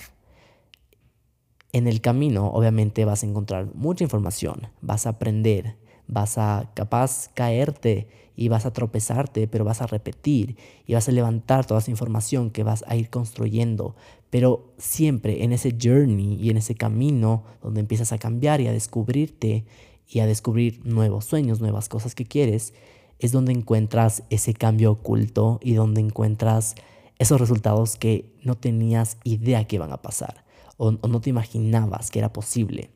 En 1.73 1.87
el 1.87 2.01
camino, 2.01 2.49
obviamente, 2.49 3.05
vas 3.05 3.23
a 3.23 3.27
encontrar 3.27 3.69
mucha 3.75 4.03
información, 4.03 4.69
vas 4.81 5.07
a 5.07 5.11
aprender, 5.11 5.77
vas 6.09 6.37
a 6.37 6.73
capaz 6.75 7.31
caerte 7.35 8.09
y 8.35 8.49
vas 8.49 8.67
a 8.67 8.73
tropezarte, 8.73 9.47
pero 9.47 9.65
vas 9.65 9.81
a 9.81 9.87
repetir 9.87 10.57
y 10.85 10.95
vas 10.95 11.09
a 11.09 11.13
levantar 11.13 11.65
toda 11.67 11.79
esa 11.79 11.93
información 11.93 12.51
que 12.51 12.65
vas 12.65 12.85
a 12.89 12.97
ir 12.97 13.09
construyendo. 13.09 13.95
Pero 14.31 14.73
siempre 14.79 15.45
en 15.45 15.53
ese 15.53 15.77
journey 15.81 16.35
y 16.41 16.51
en 16.51 16.57
ese 16.57 16.75
camino 16.75 17.45
donde 17.63 17.81
empiezas 17.81 18.13
a 18.13 18.19
cambiar 18.19 18.61
y 18.61 18.67
a 18.67 18.73
descubrirte 18.73 19.65
y 20.09 20.19
a 20.19 20.27
descubrir 20.27 20.85
nuevos 20.85 21.25
sueños, 21.25 21.61
nuevas 21.61 21.89
cosas 21.89 22.17
que 22.17 22.25
quieres, 22.25 22.75
es 23.21 23.31
donde 23.31 23.53
encuentras 23.53 24.25
ese 24.31 24.55
cambio 24.55 24.91
oculto 24.91 25.61
y 25.63 25.75
donde 25.75 26.01
encuentras 26.01 26.75
esos 27.21 27.41
resultados 27.41 27.97
que 27.97 28.33
no 28.43 28.57
tenías 28.57 29.19
idea 29.23 29.65
que 29.69 29.77
iban 29.77 29.93
a 29.93 30.03
pasar 30.03 30.50
o, 30.83 30.93
no 30.93 31.21
te 31.21 31.29
imaginabas 31.29 32.11
que 32.11 32.19
era 32.21 32.33
posible. 32.33 32.91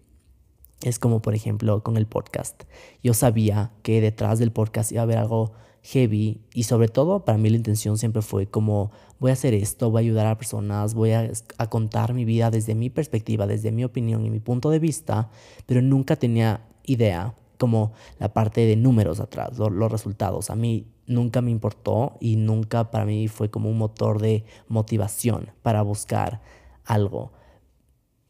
Es 0.83 0.99
como 0.99 1.21
por 1.21 1.35
ejemplo 1.35 1.83
con 1.83 1.99
el 1.99 2.07
podcast. 2.07 2.63
Yo 3.03 3.13
sabía 3.13 3.73
que 3.83 4.01
detrás 4.01 4.39
del 4.39 4.53
podcast 4.53 4.91
iba 4.91 5.03
a 5.03 5.05
haber 5.05 5.19
algo 5.19 5.53
heavy 5.83 6.41
y 6.55 6.63
sobre 6.63 6.89
todo 6.89 7.27
para 7.27 7.37
mí 7.37 7.51
la 7.51 7.57
intención 7.57 7.99
siempre 7.99 8.23
fue 8.23 8.47
como 8.47 8.91
voy 9.21 9.31
a 9.31 9.35
hacer 9.35 9.53
esto, 9.53 9.91
voy 9.91 10.01
a 10.01 10.05
ayudar 10.07 10.27
a 10.27 10.39
personas, 10.39 10.95
voy 10.95 11.13
a, 11.13 11.31
contar 11.69 12.15
mi 12.15 12.25
vida 12.25 12.51
desde 12.51 12.75
mi 12.75 12.89
perspectiva, 12.89 13.47
desde 13.47 13.71
mi 13.71 13.85
opinión 13.85 14.25
y 14.25 14.31
mi 14.31 14.41
punto 14.41 14.71
de 14.71 14.79
vista, 14.79 15.29
pero 15.67 15.83
nunca 15.83 16.17
tenía 16.17 16.67
idea 16.85 17.35
como 17.59 17.93
la 18.19 18.33
parte 18.33 18.63
de 18.63 18.77
números 18.77 19.21
atrás, 19.21 19.59
los 19.59 19.93
resultados. 19.93 20.49
A 20.49 20.57
mí 20.57 20.87
nunca 21.07 21.43
me 21.43 21.51
importó 21.51 22.17
y 22.19 22.37
nunca 22.37 22.91
para 22.91 23.05
mí 23.05 23.29
fue 23.29 23.51
como 23.51 23.69
un 23.69 23.77
motor 23.77 24.23
de 24.23 24.47
motivación 24.69 25.51
para 25.63 25.83
buscar 25.83 26.41
algo, 26.87 27.33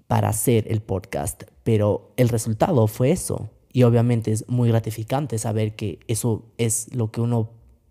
para 0.06 0.28
hacer 0.28 0.70
el 0.70 0.80
podcast. 0.82 1.44
Pero 1.62 2.12
el 2.16 2.28
resultado 2.28 2.86
fue 2.86 3.10
eso. 3.10 3.50
Y 3.72 3.82
obviamente 3.82 4.30
es 4.30 4.48
muy 4.48 4.68
gratificante 4.68 5.38
saber 5.38 5.74
que 5.74 5.98
eso 6.06 6.44
es 6.58 6.94
lo 6.94 7.10
que 7.10 7.20
uno 7.20 7.50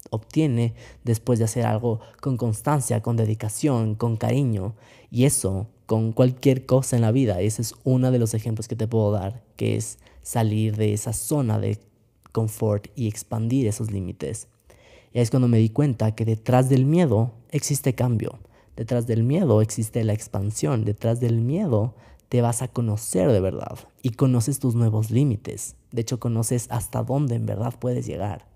obtiene 0.09 0.75
después 1.03 1.39
de 1.39 1.45
hacer 1.45 1.65
algo 1.65 1.99
con 2.21 2.37
constancia, 2.37 3.01
con 3.01 3.17
dedicación, 3.17 3.95
con 3.95 4.15
cariño. 4.15 4.75
Y 5.11 5.25
eso 5.25 5.67
con 5.85 6.13
cualquier 6.13 6.65
cosa 6.65 6.95
en 6.95 7.01
la 7.01 7.11
vida. 7.11 7.41
Ese 7.41 7.61
es 7.61 7.75
uno 7.83 8.11
de 8.11 8.19
los 8.19 8.33
ejemplos 8.33 8.67
que 8.67 8.75
te 8.75 8.87
puedo 8.87 9.11
dar, 9.11 9.43
que 9.55 9.75
es 9.75 9.99
salir 10.21 10.75
de 10.77 10.93
esa 10.93 11.13
zona 11.13 11.59
de 11.59 11.77
confort 12.31 12.87
y 12.95 13.07
expandir 13.07 13.67
esos 13.67 13.91
límites. 13.91 14.47
Y 15.13 15.19
es 15.19 15.29
cuando 15.29 15.47
me 15.47 15.59
di 15.59 15.69
cuenta 15.69 16.15
que 16.15 16.25
detrás 16.25 16.69
del 16.69 16.85
miedo 16.85 17.33
existe 17.51 17.93
cambio, 17.93 18.39
detrás 18.75 19.07
del 19.07 19.23
miedo 19.23 19.61
existe 19.61 20.03
la 20.03 20.13
expansión, 20.13 20.85
detrás 20.85 21.19
del 21.19 21.41
miedo 21.41 21.95
te 22.29 22.41
vas 22.41 22.61
a 22.61 22.67
conocer 22.67 23.31
de 23.31 23.39
verdad 23.39 23.77
y 24.01 24.11
conoces 24.11 24.59
tus 24.59 24.73
nuevos 24.73 25.11
límites. 25.11 25.75
De 25.91 26.01
hecho, 26.01 26.19
conoces 26.19 26.67
hasta 26.71 27.03
dónde 27.03 27.35
en 27.35 27.45
verdad 27.45 27.75
puedes 27.77 28.07
llegar. 28.07 28.47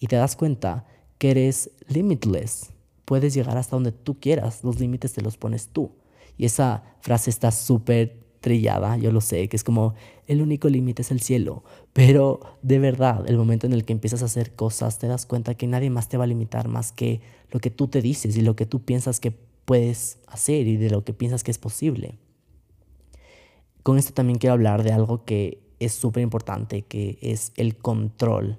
Y 0.00 0.06
te 0.06 0.16
das 0.16 0.36
cuenta 0.36 0.86
que 1.18 1.32
eres 1.32 1.70
limitless. 1.88 2.70
Puedes 3.04 3.34
llegar 3.34 3.58
hasta 3.58 3.76
donde 3.76 3.92
tú 3.92 4.18
quieras. 4.18 4.64
Los 4.64 4.80
límites 4.80 5.12
te 5.12 5.20
los 5.20 5.36
pones 5.36 5.68
tú. 5.68 5.92
Y 6.38 6.46
esa 6.46 6.82
frase 7.00 7.28
está 7.28 7.50
súper 7.50 8.26
trillada, 8.40 8.96
yo 8.96 9.10
lo 9.10 9.20
sé, 9.20 9.48
que 9.48 9.56
es 9.56 9.64
como 9.64 9.94
el 10.26 10.40
único 10.40 10.68
límite 10.68 11.02
es 11.02 11.10
el 11.10 11.20
cielo, 11.20 11.64
pero 11.92 12.38
de 12.62 12.78
verdad, 12.78 13.28
el 13.28 13.36
momento 13.36 13.66
en 13.66 13.72
el 13.72 13.84
que 13.84 13.92
empiezas 13.92 14.22
a 14.22 14.26
hacer 14.26 14.54
cosas, 14.54 14.98
te 14.98 15.08
das 15.08 15.26
cuenta 15.26 15.54
que 15.54 15.66
nadie 15.66 15.90
más 15.90 16.08
te 16.08 16.16
va 16.16 16.24
a 16.24 16.28
limitar 16.28 16.68
más 16.68 16.92
que 16.92 17.20
lo 17.50 17.58
que 17.58 17.70
tú 17.70 17.88
te 17.88 18.02
dices 18.02 18.36
y 18.36 18.42
lo 18.42 18.54
que 18.54 18.64
tú 18.64 18.84
piensas 18.84 19.18
que 19.18 19.36
puedes 19.66 20.18
hacer 20.26 20.66
y 20.66 20.78
de 20.78 20.88
lo 20.88 21.04
que 21.04 21.12
piensas 21.12 21.44
que 21.44 21.50
es 21.50 21.58
posible. 21.58 22.18
Con 23.82 23.98
esto 23.98 24.14
también 24.14 24.38
quiero 24.38 24.54
hablar 24.54 24.82
de 24.82 24.92
algo 24.92 25.24
que 25.24 25.62
es 25.78 25.92
súper 25.92 26.22
importante, 26.22 26.82
que 26.82 27.18
es 27.20 27.52
el 27.56 27.76
control 27.76 28.58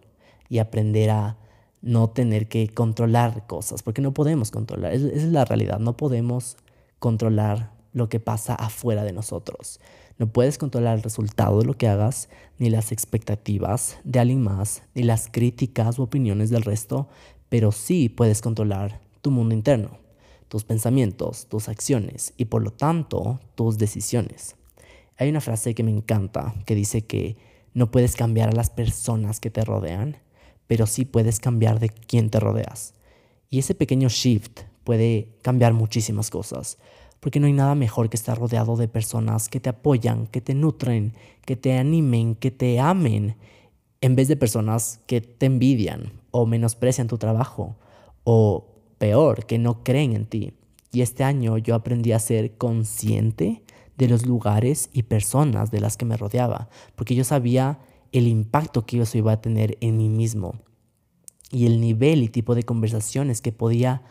y 0.50 0.60
aprender 0.60 1.10
a 1.10 1.38
no 1.82 2.10
tener 2.10 2.48
que 2.48 2.68
controlar 2.70 3.48
cosas, 3.48 3.82
porque 3.82 4.02
no 4.02 4.14
podemos 4.14 4.52
controlar, 4.52 4.94
esa 4.94 5.08
es 5.08 5.24
la 5.24 5.46
realidad, 5.46 5.80
no 5.80 5.98
podemos 5.98 6.58
controlar 7.00 7.72
lo 7.94 8.10
que 8.10 8.20
pasa 8.20 8.56
afuera 8.56 9.04
de 9.04 9.14
nosotros. 9.14 9.80
No 10.18 10.28
puedes 10.28 10.58
controlar 10.58 10.98
el 10.98 11.04
resultado 11.04 11.60
de 11.60 11.66
lo 11.66 11.76
que 11.76 11.88
hagas, 11.88 12.30
ni 12.58 12.70
las 12.70 12.92
expectativas 12.92 13.98
de 14.04 14.20
alguien 14.20 14.42
más, 14.42 14.84
ni 14.96 15.04
las 15.04 15.30
críticas 15.32 16.00
u 16.00 16.04
opiniones 16.04 16.50
del 16.50 16.64
resto, 16.64 17.08
pero 17.50 17.72
sí 17.72 18.10
puedes 18.10 18.42
controlar 18.42 19.00
tu 19.22 19.32
mundo 19.32 19.54
interno, 19.54 20.00
tus 20.48 20.64
pensamientos, 20.64 21.48
tus 21.48 21.70
acciones 21.70 22.34
y 22.38 22.46
por 22.46 22.64
lo 22.64 22.72
tanto 22.72 23.40
tus 23.56 23.78
decisiones. 23.78 24.56
Hay 25.18 25.30
una 25.30 25.42
frase 25.42 25.74
que 25.74 25.84
me 25.84 25.92
encanta 25.92 26.54
que 26.66 26.76
dice 26.76 27.02
que 27.06 27.38
no 27.74 27.92
puedes 27.92 28.16
cambiar 28.16 28.50
a 28.50 28.56
las 28.56 28.70
personas 28.70 29.40
que 29.40 29.50
te 29.50 29.64
rodean, 29.64 30.18
pero 30.68 30.86
sí 30.88 31.06
puedes 31.06 31.40
cambiar 31.40 31.80
de 31.80 31.90
quién 31.90 32.30
te 32.30 32.40
rodeas. 32.40 32.94
Y 33.50 33.60
ese 33.60 33.76
pequeño 33.76 34.10
shift 34.10 34.62
puede 34.84 35.30
cambiar 35.42 35.74
muchísimas 35.74 36.30
cosas 36.30 36.78
porque 37.20 37.40
no 37.40 37.48
hay 37.48 37.54
nada 37.54 37.76
mejor 37.76 38.10
que 38.10 38.18
estar 38.18 38.38
rodeado 38.38 38.76
de 38.76 38.88
personas 38.88 39.50
que 39.50 39.60
te 39.60 39.70
apoyan, 39.70 40.28
que 40.28 40.42
te 40.42 40.54
nutren, 40.54 41.14
que 41.46 41.56
te 41.56 41.78
animen, 41.78 42.36
que 42.36 42.52
te 42.52 42.80
amen, 42.80 43.36
en 44.02 44.16
vez 44.16 44.28
de 44.28 44.38
personas 44.38 45.00
que 45.08 45.22
te 45.22 45.48
envidian 45.48 46.14
o 46.32 46.46
menosprecian 46.46 47.08
tu 47.08 47.18
trabajo, 47.18 47.76
o 48.24 48.77
peor, 48.98 49.46
que 49.46 49.58
no 49.58 49.84
creen 49.84 50.14
en 50.14 50.26
ti. 50.26 50.54
Y 50.92 51.02
este 51.02 51.24
año 51.24 51.58
yo 51.58 51.76
aprendí 51.76 52.12
a 52.12 52.20
ser 52.20 52.58
consciente 52.58 53.64
de 53.98 54.08
los 54.08 54.26
lugares 54.26 54.90
y 54.94 55.04
personas 55.04 55.72
de 55.72 55.82
las 55.82 55.98
que 55.98 56.06
me 56.06 56.18
rodeaba, 56.18 56.70
porque 56.96 57.16
yo 57.16 57.24
sabía 57.24 57.80
el 58.12 58.28
impacto 58.28 58.86
que 58.86 59.02
eso 59.02 59.18
iba 59.18 59.34
a 59.34 59.42
tener 59.42 59.78
en 59.82 59.98
mí 59.98 60.10
mismo 60.10 60.56
y 61.52 61.66
el 61.66 61.82
nivel 61.82 62.24
y 62.24 62.30
tipo 62.30 62.56
de 62.56 62.64
conversaciones 62.64 63.42
que 63.42 63.52
podía 63.52 64.04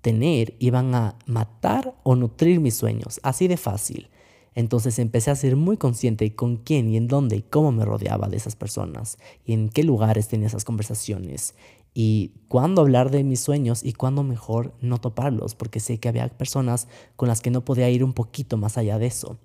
tener 0.00 0.54
iban 0.58 0.94
a 0.94 1.18
matar 1.26 1.94
o 2.02 2.16
nutrir 2.16 2.60
mis 2.60 2.74
sueños, 2.74 3.20
así 3.22 3.48
de 3.48 3.56
fácil. 3.56 4.08
Entonces 4.54 4.98
empecé 4.98 5.30
a 5.30 5.36
ser 5.36 5.56
muy 5.56 5.76
consciente 5.76 6.34
con 6.34 6.56
quién 6.56 6.90
y 6.90 6.96
en 6.96 7.06
dónde 7.06 7.36
y 7.36 7.42
cómo 7.42 7.70
me 7.70 7.84
rodeaba 7.84 8.28
de 8.28 8.36
esas 8.36 8.56
personas 8.56 9.18
y 9.44 9.52
en 9.52 9.68
qué 9.68 9.84
lugares 9.84 10.28
tenía 10.28 10.48
esas 10.48 10.64
conversaciones 10.64 11.54
y 11.94 12.32
cuándo 12.48 12.82
hablar 12.82 13.10
de 13.10 13.24
mis 13.24 13.40
sueños 13.40 13.84
y 13.84 13.92
cuándo 13.92 14.22
mejor 14.22 14.74
no 14.80 14.98
toparlos, 14.98 15.54
porque 15.54 15.80
sé 15.80 15.98
que 15.98 16.08
había 16.08 16.28
personas 16.28 16.88
con 17.16 17.28
las 17.28 17.40
que 17.40 17.50
no 17.50 17.64
podía 17.64 17.90
ir 17.90 18.04
un 18.04 18.12
poquito 18.12 18.56
más 18.56 18.78
allá 18.78 18.98
de 18.98 19.06
eso. 19.06 19.38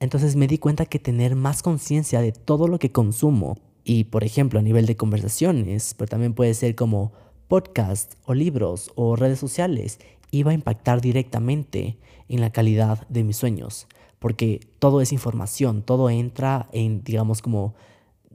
Entonces 0.00 0.36
me 0.36 0.46
di 0.46 0.58
cuenta 0.58 0.86
que 0.86 0.98
tener 0.98 1.34
más 1.34 1.62
conciencia 1.62 2.20
de 2.20 2.32
todo 2.32 2.68
lo 2.68 2.78
que 2.78 2.92
consumo 2.92 3.58
y 3.84 4.04
por 4.04 4.24
ejemplo 4.24 4.58
a 4.58 4.62
nivel 4.62 4.86
de 4.86 4.96
conversaciones, 4.96 5.94
pero 5.94 6.08
también 6.08 6.34
puede 6.34 6.54
ser 6.54 6.74
como 6.74 7.12
podcast 7.48 8.14
o 8.24 8.34
libros 8.34 8.90
o 8.94 9.16
redes 9.16 9.38
sociales 9.38 9.98
iba 10.30 10.50
a 10.50 10.54
impactar 10.54 11.00
directamente 11.00 11.98
en 12.28 12.40
la 12.40 12.50
calidad 12.50 13.06
de 13.08 13.22
mis 13.22 13.36
sueños, 13.36 13.86
porque 14.18 14.60
todo 14.78 15.00
es 15.00 15.12
información, 15.12 15.82
todo 15.82 16.10
entra 16.10 16.68
en, 16.72 17.04
digamos, 17.04 17.42
como 17.42 17.74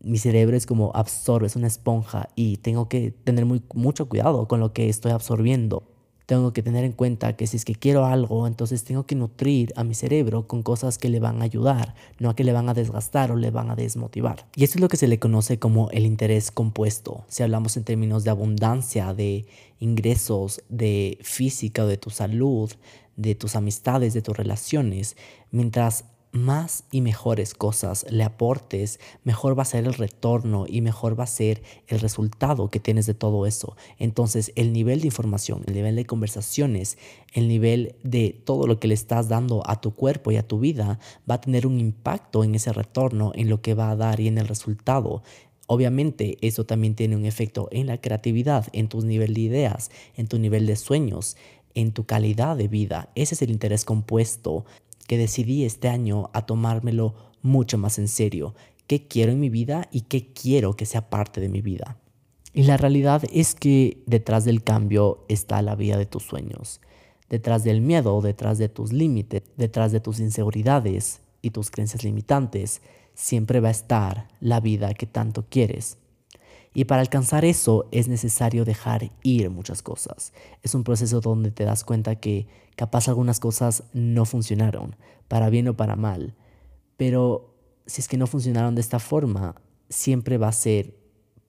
mi 0.01 0.17
cerebro 0.17 0.55
es 0.55 0.65
como 0.65 0.91
absorbe, 0.93 1.47
es 1.47 1.55
una 1.55 1.67
esponja 1.67 2.29
y 2.35 2.57
tengo 2.57 2.89
que 2.89 3.11
tener 3.11 3.45
muy, 3.45 3.61
mucho 3.73 4.09
cuidado 4.09 4.47
con 4.47 4.59
lo 4.59 4.73
que 4.73 4.89
estoy 4.89 5.11
absorbiendo 5.11 5.83
tengo 6.29 6.53
que 6.53 6.61
tener 6.61 6.83
en 6.83 6.91
cuenta 6.91 7.35
que 7.35 7.47
si 7.47 7.57
es 7.57 7.65
que 7.65 7.73
quiero 7.73 8.05
algo, 8.05 8.45
entonces 8.45 8.83
tengo 8.83 9.07
que 9.07 9.15
nutrir 9.15 9.73
a 9.75 9.83
mi 9.83 9.95
cerebro 9.95 10.47
con 10.47 10.61
cosas 10.61 10.99
que 10.99 11.09
le 11.09 11.19
van 11.19 11.41
a 11.41 11.45
ayudar, 11.45 11.95
no 12.19 12.29
a 12.29 12.35
que 12.35 12.43
le 12.43 12.53
van 12.53 12.69
a 12.69 12.75
desgastar 12.75 13.31
o 13.31 13.35
le 13.35 13.49
van 13.49 13.71
a 13.71 13.75
desmotivar. 13.75 14.45
Y 14.55 14.63
esto 14.63 14.77
es 14.77 14.81
lo 14.81 14.89
que 14.89 14.97
se 14.97 15.07
le 15.07 15.17
conoce 15.17 15.57
como 15.57 15.89
el 15.89 16.05
interés 16.05 16.51
compuesto. 16.51 17.25
Si 17.29 17.41
hablamos 17.41 17.77
en 17.77 17.83
términos 17.83 18.25
de 18.25 18.29
abundancia, 18.29 19.15
de 19.15 19.47
ingresos, 19.79 20.61
de 20.69 21.17
física 21.23 21.87
de 21.87 21.97
tu 21.97 22.11
salud, 22.11 22.71
de 23.15 23.33
tus 23.33 23.55
amistades, 23.55 24.13
de 24.13 24.21
tus 24.21 24.37
relaciones, 24.37 25.17
mientras 25.49 26.05
más 26.31 26.83
y 26.91 27.01
mejores 27.01 27.53
cosas 27.53 28.05
le 28.09 28.23
aportes, 28.23 28.99
mejor 29.23 29.57
va 29.57 29.63
a 29.63 29.65
ser 29.65 29.85
el 29.85 29.93
retorno 29.93 30.65
y 30.67 30.81
mejor 30.81 31.19
va 31.19 31.23
a 31.23 31.27
ser 31.27 31.63
el 31.87 31.99
resultado 31.99 32.69
que 32.69 32.79
tienes 32.79 33.05
de 33.05 33.13
todo 33.13 33.45
eso. 33.45 33.75
Entonces, 33.97 34.51
el 34.55 34.73
nivel 34.73 35.01
de 35.01 35.07
información, 35.07 35.63
el 35.67 35.73
nivel 35.73 35.95
de 35.95 36.05
conversaciones, 36.05 36.97
el 37.33 37.47
nivel 37.47 37.95
de 38.03 38.39
todo 38.45 38.67
lo 38.67 38.79
que 38.79 38.87
le 38.87 38.93
estás 38.93 39.27
dando 39.27 39.63
a 39.65 39.81
tu 39.81 39.95
cuerpo 39.95 40.31
y 40.31 40.37
a 40.37 40.47
tu 40.47 40.59
vida 40.59 40.99
va 41.29 41.35
a 41.35 41.41
tener 41.41 41.65
un 41.65 41.79
impacto 41.79 42.43
en 42.43 42.55
ese 42.55 42.73
retorno, 42.73 43.31
en 43.35 43.49
lo 43.49 43.61
que 43.61 43.73
va 43.73 43.89
a 43.89 43.95
dar 43.95 44.19
y 44.19 44.27
en 44.27 44.37
el 44.37 44.47
resultado. 44.47 45.23
Obviamente 45.67 46.37
eso 46.41 46.65
también 46.65 46.95
tiene 46.95 47.15
un 47.15 47.25
efecto 47.25 47.67
en 47.71 47.87
la 47.87 48.01
creatividad, 48.01 48.67
en 48.73 48.89
tu 48.89 49.01
nivel 49.01 49.35
de 49.35 49.41
ideas, 49.41 49.91
en 50.15 50.27
tu 50.27 50.39
nivel 50.39 50.65
de 50.65 50.75
sueños, 50.75 51.37
en 51.75 51.91
tu 51.91 52.05
calidad 52.05 52.57
de 52.57 52.67
vida. 52.67 53.09
Ese 53.13 53.35
es 53.35 53.41
el 53.43 53.51
interés 53.51 53.85
compuesto 53.85 54.65
que 55.09 55.17
decidí 55.17 55.65
este 55.65 55.89
año 55.89 56.29
a 56.33 56.45
tomármelo 56.45 57.15
mucho 57.41 57.79
más 57.79 57.97
en 57.97 58.07
serio 58.07 58.53
qué 58.85 59.07
quiero 59.07 59.31
en 59.31 59.39
mi 59.39 59.49
vida 59.49 59.89
y 59.91 60.01
qué 60.01 60.33
quiero 60.33 60.75
que 60.75 60.85
sea 60.85 61.09
parte 61.09 61.41
de 61.41 61.49
mi 61.49 61.61
vida. 61.61 61.97
Y 62.53 62.61
la 62.63 62.77
realidad 62.77 63.23
es 63.33 63.55
que 63.55 64.03
detrás 64.05 64.45
del 64.45 64.63
cambio 64.63 65.25
está 65.27 65.63
la 65.63 65.73
vida 65.73 65.97
de 65.97 66.05
tus 66.05 66.21
sueños. 66.21 66.79
Detrás 67.27 67.63
del 67.63 67.81
miedo, 67.81 68.21
detrás 68.21 68.59
de 68.59 68.69
tus 68.69 68.93
límites, 68.93 69.41
detrás 69.57 69.91
de 69.91 69.99
tus 69.99 70.19
inseguridades 70.19 71.21
y 71.41 71.49
tus 71.49 71.71
creencias 71.71 72.03
limitantes, 72.03 72.83
siempre 73.15 73.61
va 73.61 73.69
a 73.69 73.71
estar 73.71 74.27
la 74.39 74.59
vida 74.59 74.93
que 74.93 75.07
tanto 75.07 75.43
quieres. 75.49 75.97
Y 76.79 76.85
para 76.85 77.01
alcanzar 77.01 77.43
eso 77.43 77.89
es 77.91 78.07
necesario 78.07 78.63
dejar 78.63 79.11
ir 79.21 79.49
muchas 79.49 79.81
cosas. 79.81 80.31
Es 80.63 80.75
un 80.75 80.85
proceso 80.85 81.19
donde 81.19 81.51
te 81.51 81.65
das 81.65 81.83
cuenta 81.83 82.15
que 82.15 82.47
capaz 82.77 83.09
algunas 83.09 83.41
cosas 83.41 83.83
no 83.91 84.23
funcionaron, 84.23 84.95
para 85.27 85.49
bien 85.49 85.67
o 85.67 85.75
para 85.75 85.97
mal. 85.97 86.37
Pero 86.95 87.53
si 87.85 87.99
es 87.99 88.07
que 88.07 88.15
no 88.15 88.27
funcionaron 88.27 88.75
de 88.75 88.81
esta 88.81 88.99
forma, 88.99 89.61
siempre 89.89 90.37
va 90.37 90.47
a 90.47 90.53
ser 90.53 90.95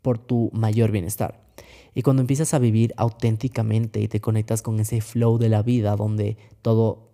por 0.02 0.18
tu 0.18 0.50
mayor 0.52 0.90
bienestar. 0.90 1.46
Y 1.94 2.02
cuando 2.02 2.22
empiezas 2.22 2.52
a 2.52 2.58
vivir 2.58 2.92
auténticamente 2.96 4.00
y 4.00 4.08
te 4.08 4.20
conectas 4.20 4.62
con 4.62 4.80
ese 4.80 5.00
flow 5.00 5.38
de 5.38 5.48
la 5.48 5.62
vida 5.62 5.94
donde 5.94 6.38
todo 6.60 7.09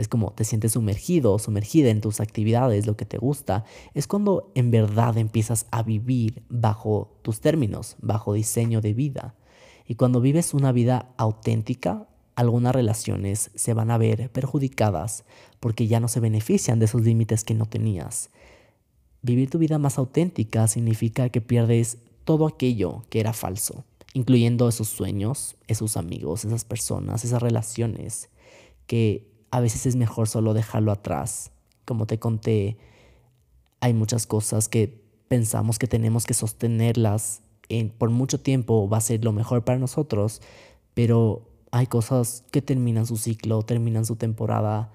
es 0.00 0.08
como 0.08 0.32
te 0.32 0.44
sientes 0.44 0.72
sumergido, 0.72 1.38
sumergida 1.38 1.90
en 1.90 2.00
tus 2.00 2.20
actividades, 2.20 2.86
lo 2.86 2.96
que 2.96 3.04
te 3.04 3.18
gusta, 3.18 3.64
es 3.92 4.06
cuando 4.06 4.50
en 4.54 4.70
verdad 4.70 5.18
empiezas 5.18 5.66
a 5.70 5.82
vivir 5.82 6.42
bajo 6.48 7.18
tus 7.20 7.40
términos, 7.40 7.96
bajo 8.00 8.32
diseño 8.32 8.80
de 8.80 8.94
vida. 8.94 9.34
Y 9.86 9.96
cuando 9.96 10.22
vives 10.22 10.54
una 10.54 10.72
vida 10.72 11.12
auténtica, 11.18 12.08
algunas 12.34 12.74
relaciones 12.74 13.50
se 13.54 13.74
van 13.74 13.90
a 13.90 13.98
ver 13.98 14.30
perjudicadas 14.30 15.24
porque 15.60 15.86
ya 15.86 16.00
no 16.00 16.08
se 16.08 16.20
benefician 16.20 16.78
de 16.78 16.86
esos 16.86 17.02
límites 17.02 17.44
que 17.44 17.54
no 17.54 17.66
tenías. 17.66 18.30
Vivir 19.20 19.50
tu 19.50 19.58
vida 19.58 19.78
más 19.78 19.98
auténtica 19.98 20.66
significa 20.66 21.28
que 21.28 21.42
pierdes 21.42 21.98
todo 22.24 22.46
aquello 22.46 23.04
que 23.10 23.20
era 23.20 23.34
falso, 23.34 23.84
incluyendo 24.14 24.66
esos 24.66 24.88
sueños, 24.88 25.56
esos 25.66 25.98
amigos, 25.98 26.46
esas 26.46 26.64
personas, 26.64 27.22
esas 27.22 27.42
relaciones 27.42 28.30
que 28.86 29.29
a 29.50 29.60
veces 29.60 29.86
es 29.86 29.96
mejor 29.96 30.28
solo 30.28 30.54
dejarlo 30.54 30.92
atrás. 30.92 31.50
Como 31.84 32.06
te 32.06 32.18
conté, 32.18 32.76
hay 33.80 33.94
muchas 33.94 34.26
cosas 34.26 34.68
que 34.68 35.02
pensamos 35.28 35.78
que 35.78 35.86
tenemos 35.86 36.26
que 36.26 36.34
sostenerlas 36.34 37.42
en, 37.68 37.90
por 37.90 38.10
mucho 38.10 38.40
tiempo, 38.40 38.88
va 38.88 38.98
a 38.98 39.00
ser 39.00 39.24
lo 39.24 39.32
mejor 39.32 39.64
para 39.64 39.78
nosotros, 39.78 40.42
pero 40.94 41.48
hay 41.70 41.86
cosas 41.86 42.44
que 42.50 42.62
terminan 42.62 43.06
su 43.06 43.16
ciclo, 43.16 43.62
terminan 43.62 44.04
su 44.04 44.16
temporada 44.16 44.92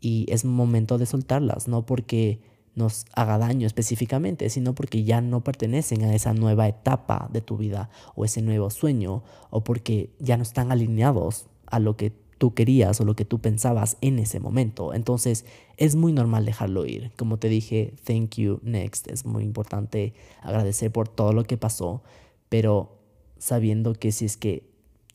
y 0.00 0.26
es 0.28 0.44
momento 0.44 0.98
de 0.98 1.06
soltarlas, 1.06 1.68
no 1.68 1.86
porque 1.86 2.40
nos 2.74 3.06
haga 3.14 3.38
daño 3.38 3.66
específicamente, 3.66 4.50
sino 4.50 4.74
porque 4.74 5.04
ya 5.04 5.20
no 5.20 5.42
pertenecen 5.42 6.04
a 6.04 6.14
esa 6.14 6.34
nueva 6.34 6.68
etapa 6.68 7.28
de 7.32 7.40
tu 7.40 7.56
vida 7.56 7.88
o 8.14 8.24
ese 8.24 8.42
nuevo 8.42 8.70
sueño 8.70 9.22
o 9.50 9.64
porque 9.64 10.10
ya 10.18 10.36
no 10.36 10.42
están 10.42 10.70
alineados 10.70 11.46
a 11.66 11.78
lo 11.78 11.96
que 11.96 12.12
tú 12.38 12.54
querías 12.54 13.00
o 13.00 13.04
lo 13.04 13.16
que 13.16 13.24
tú 13.24 13.40
pensabas 13.40 13.96
en 14.00 14.18
ese 14.18 14.40
momento. 14.40 14.94
Entonces 14.94 15.44
es 15.76 15.96
muy 15.96 16.12
normal 16.12 16.44
dejarlo 16.44 16.86
ir. 16.86 17.12
Como 17.16 17.38
te 17.38 17.48
dije, 17.48 17.94
thank 18.04 18.36
you, 18.36 18.60
next. 18.62 19.08
Es 19.08 19.24
muy 19.24 19.44
importante 19.44 20.14
agradecer 20.42 20.92
por 20.92 21.08
todo 21.08 21.32
lo 21.32 21.44
que 21.44 21.56
pasó, 21.56 22.02
pero 22.48 22.98
sabiendo 23.38 23.94
que 23.94 24.12
si 24.12 24.24
es 24.24 24.36
que 24.36 24.68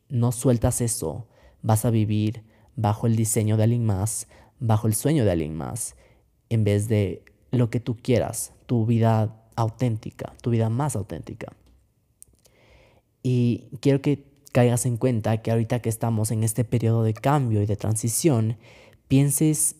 no 0.09 0.31
sueltas 0.31 0.81
eso, 0.81 1.27
vas 1.61 1.85
a 1.85 1.89
vivir 1.89 2.43
bajo 2.75 3.07
el 3.07 3.15
diseño 3.15 3.57
de 3.57 3.63
alguien 3.63 3.85
más, 3.85 4.27
bajo 4.59 4.87
el 4.87 4.95
sueño 4.95 5.25
de 5.25 5.31
alguien 5.31 5.55
más, 5.55 5.95
en 6.49 6.63
vez 6.63 6.87
de 6.87 7.23
lo 7.51 7.69
que 7.69 7.79
tú 7.79 7.97
quieras, 7.97 8.53
tu 8.65 8.85
vida 8.85 9.45
auténtica, 9.55 10.33
tu 10.41 10.49
vida 10.49 10.69
más 10.69 10.95
auténtica. 10.95 11.53
Y 13.23 13.67
quiero 13.79 14.01
que 14.01 14.30
caigas 14.51 14.85
en 14.85 14.97
cuenta 14.97 15.41
que 15.41 15.51
ahorita 15.51 15.81
que 15.81 15.89
estamos 15.89 16.31
en 16.31 16.43
este 16.43 16.63
periodo 16.63 17.03
de 17.03 17.13
cambio 17.13 17.61
y 17.61 17.65
de 17.65 17.75
transición, 17.75 18.57
pienses 19.07 19.75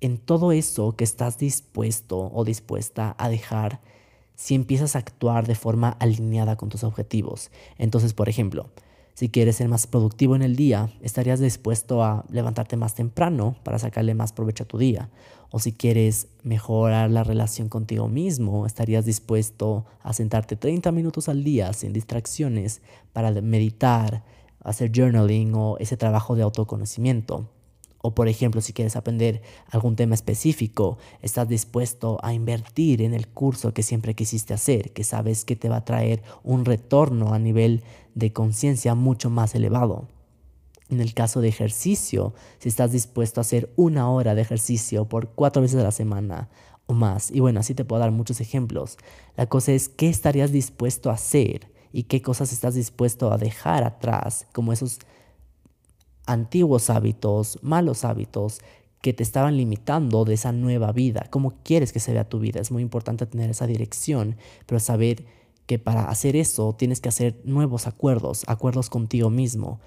en 0.00 0.18
todo 0.18 0.52
eso 0.52 0.96
que 0.96 1.04
estás 1.04 1.38
dispuesto 1.38 2.30
o 2.32 2.44
dispuesta 2.44 3.14
a 3.18 3.28
dejar 3.28 3.80
si 4.36 4.54
empiezas 4.54 4.94
a 4.94 5.00
actuar 5.00 5.46
de 5.46 5.56
forma 5.56 5.90
alineada 5.98 6.56
con 6.56 6.68
tus 6.68 6.84
objetivos. 6.84 7.50
Entonces, 7.76 8.14
por 8.14 8.28
ejemplo, 8.28 8.70
si 9.18 9.30
quieres 9.30 9.56
ser 9.56 9.68
más 9.68 9.88
productivo 9.88 10.36
en 10.36 10.42
el 10.42 10.54
día, 10.54 10.92
estarías 11.00 11.40
dispuesto 11.40 12.04
a 12.04 12.24
levantarte 12.30 12.76
más 12.76 12.94
temprano 12.94 13.56
para 13.64 13.80
sacarle 13.80 14.14
más 14.14 14.32
provecho 14.32 14.62
a 14.62 14.68
tu 14.68 14.78
día. 14.78 15.10
O 15.50 15.58
si 15.58 15.72
quieres 15.72 16.28
mejorar 16.44 17.10
la 17.10 17.24
relación 17.24 17.68
contigo 17.68 18.06
mismo, 18.06 18.64
estarías 18.64 19.04
dispuesto 19.04 19.86
a 20.04 20.12
sentarte 20.12 20.54
30 20.54 20.92
minutos 20.92 21.28
al 21.28 21.42
día 21.42 21.72
sin 21.72 21.92
distracciones 21.92 22.80
para 23.12 23.32
meditar, 23.32 24.22
hacer 24.60 24.92
journaling 24.94 25.52
o 25.52 25.78
ese 25.78 25.96
trabajo 25.96 26.36
de 26.36 26.44
autoconocimiento. 26.44 27.48
O 28.00 28.14
por 28.14 28.28
ejemplo, 28.28 28.60
si 28.60 28.72
quieres 28.72 28.94
aprender 28.94 29.42
algún 29.68 29.96
tema 29.96 30.14
específico, 30.14 30.98
estás 31.20 31.48
dispuesto 31.48 32.18
a 32.22 32.32
invertir 32.32 33.02
en 33.02 33.12
el 33.12 33.26
curso 33.26 33.74
que 33.74 33.82
siempre 33.82 34.14
quisiste 34.14 34.54
hacer, 34.54 34.92
que 34.92 35.02
sabes 35.02 35.44
que 35.44 35.56
te 35.56 35.68
va 35.68 35.78
a 35.78 35.84
traer 35.84 36.22
un 36.44 36.64
retorno 36.64 37.34
a 37.34 37.40
nivel 37.40 37.82
de 38.18 38.32
conciencia 38.32 38.94
mucho 38.94 39.30
más 39.30 39.54
elevado. 39.54 40.08
En 40.90 41.00
el 41.00 41.14
caso 41.14 41.40
de 41.40 41.48
ejercicio, 41.48 42.34
si 42.58 42.68
estás 42.68 42.92
dispuesto 42.92 43.40
a 43.40 43.42
hacer 43.42 43.72
una 43.76 44.10
hora 44.10 44.34
de 44.34 44.42
ejercicio 44.42 45.08
por 45.08 45.30
cuatro 45.30 45.62
veces 45.62 45.80
a 45.80 45.84
la 45.84 45.92
semana 45.92 46.48
o 46.86 46.94
más, 46.94 47.30
y 47.30 47.40
bueno, 47.40 47.60
así 47.60 47.74
te 47.74 47.84
puedo 47.84 48.00
dar 48.00 48.10
muchos 48.10 48.40
ejemplos, 48.40 48.96
la 49.36 49.46
cosa 49.46 49.72
es 49.72 49.88
qué 49.88 50.08
estarías 50.08 50.50
dispuesto 50.50 51.10
a 51.10 51.14
hacer 51.14 51.70
y 51.92 52.04
qué 52.04 52.22
cosas 52.22 52.52
estás 52.52 52.74
dispuesto 52.74 53.30
a 53.30 53.38
dejar 53.38 53.84
atrás, 53.84 54.46
como 54.52 54.72
esos 54.72 54.98
antiguos 56.26 56.90
hábitos, 56.90 57.58
malos 57.62 58.04
hábitos 58.04 58.60
que 59.00 59.12
te 59.12 59.22
estaban 59.22 59.56
limitando 59.56 60.24
de 60.24 60.34
esa 60.34 60.52
nueva 60.52 60.92
vida, 60.92 61.26
cómo 61.30 61.54
quieres 61.62 61.92
que 61.92 62.00
se 62.00 62.12
vea 62.12 62.28
tu 62.28 62.40
vida. 62.40 62.60
Es 62.60 62.70
muy 62.70 62.82
importante 62.82 63.26
tener 63.26 63.50
esa 63.50 63.66
dirección, 63.66 64.36
pero 64.66 64.80
saber 64.80 65.24
que 65.68 65.78
para 65.78 66.08
hacer 66.08 66.34
eso 66.34 66.74
tienes 66.74 66.98
que 66.98 67.10
hacer 67.10 67.42
nuevos 67.44 67.86
acuerdos, 67.86 68.42
acuerdos 68.46 68.88
contigo 68.88 69.28
mismo. 69.28 69.80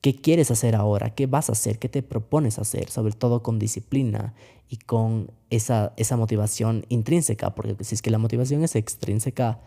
¿Qué 0.00 0.16
quieres 0.16 0.50
hacer 0.50 0.74
ahora? 0.74 1.14
¿Qué 1.14 1.26
vas 1.26 1.50
a 1.50 1.52
hacer? 1.52 1.78
¿Qué 1.78 1.90
te 1.90 2.02
propones 2.02 2.58
hacer? 2.58 2.88
Sobre 2.88 3.12
todo 3.12 3.42
con 3.42 3.58
disciplina 3.58 4.32
y 4.70 4.78
con 4.78 5.30
esa, 5.50 5.92
esa 5.98 6.16
motivación 6.16 6.86
intrínseca, 6.88 7.54
porque 7.54 7.76
si 7.84 7.94
es 7.94 8.00
que 8.00 8.10
la 8.10 8.16
motivación 8.16 8.64
es 8.64 8.76
extrínseca, 8.76 9.60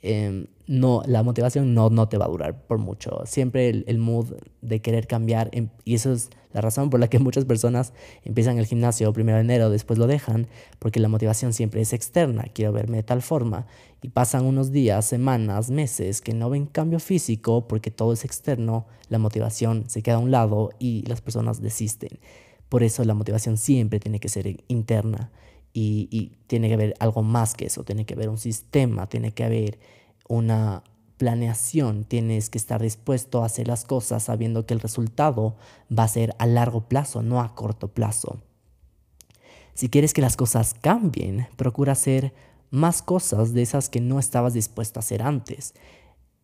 Em, 0.00 0.46
no, 0.68 1.02
la 1.06 1.22
motivación 1.24 1.74
no, 1.74 1.90
no 1.90 2.08
te 2.08 2.18
va 2.18 2.26
a 2.26 2.28
durar 2.28 2.66
por 2.66 2.78
mucho. 2.78 3.22
Siempre 3.24 3.68
el, 3.68 3.98
mood 3.98 4.34
de 4.60 4.80
querer 4.80 5.06
cambiar, 5.06 5.48
em, 5.52 5.70
y 5.84 5.94
eso 5.94 6.12
es 6.12 6.30
la 6.52 6.60
razón 6.60 6.90
por 6.90 7.00
la 7.00 7.08
que 7.08 7.18
muchas 7.18 7.44
personas 7.44 7.92
empiezan 8.24 8.58
el 8.58 8.66
gimnasio 8.66 9.12
primero 9.12 9.38
de 9.38 9.44
enero, 9.44 9.70
después 9.70 9.98
lo 9.98 10.06
dejan, 10.06 10.46
porque 10.78 11.00
la 11.00 11.08
motivación 11.08 11.52
siempre 11.52 11.80
es 11.80 11.92
externa, 11.92 12.44
quiero 12.52 12.72
verme 12.72 12.98
de 12.98 13.02
tal 13.02 13.22
forma, 13.22 13.66
y 14.02 14.08
pasan 14.10 14.44
unos 14.44 14.70
días, 14.70 15.04
semanas, 15.04 15.70
meses 15.70 16.20
que 16.20 16.34
no 16.34 16.50
ven 16.50 16.66
cambio 16.66 17.00
físico 17.00 17.66
porque 17.66 17.90
todo 17.90 18.12
es 18.12 18.24
externo, 18.24 18.86
la 19.08 19.18
motivación 19.18 19.84
se 19.88 20.02
queda 20.02 20.16
a 20.16 20.20
un 20.20 20.30
lado 20.30 20.70
y 20.78 21.02
las 21.08 21.20
personas 21.20 21.60
desisten. 21.60 22.20
Por 22.68 22.82
eso 22.82 23.02
la 23.04 23.14
motivación 23.14 23.56
siempre 23.56 23.98
tiene 23.98 24.20
que 24.20 24.28
ser 24.28 24.62
interna 24.68 25.30
y, 25.78 26.32
tiene 26.46 26.68
que 26.68 26.74
haber 26.74 26.94
algo 26.98 27.22
más 27.22 27.54
que 27.54 27.66
eso, 27.66 27.84
tiene 27.84 28.06
que 28.06 28.14
haber 28.14 28.30
un 28.30 28.38
sistema, 28.38 29.06
tiene 29.06 29.32
que 29.32 29.44
haber 29.44 29.78
una 30.28 30.82
planeación, 31.18 32.04
tienes 32.04 32.48
que 32.48 32.58
estar 32.58 32.80
dispuesto 32.80 33.42
a 33.42 33.46
hacer 33.46 33.68
las 33.68 33.84
cosas 33.84 34.22
sabiendo 34.22 34.64
que 34.64 34.72
el 34.72 34.80
resultado 34.80 35.56
va 35.96 36.04
a 36.04 36.08
ser 36.08 36.34
a 36.38 36.46
largo 36.46 36.88
plazo, 36.88 37.22
no 37.22 37.40
a 37.40 37.54
corto 37.54 37.88
plazo. 37.88 38.40
Si 39.74 39.88
quieres 39.90 40.14
que 40.14 40.22
las 40.22 40.36
cosas 40.36 40.74
cambien, 40.74 41.48
procura 41.56 41.92
hacer 41.92 42.32
más 42.70 43.02
cosas 43.02 43.52
de 43.52 43.62
esas 43.62 43.88
que 43.88 44.00
no 44.00 44.18
estabas 44.18 44.54
dispuesto 44.54 44.98
a 44.98 45.02
hacer 45.02 45.22
antes. 45.22 45.74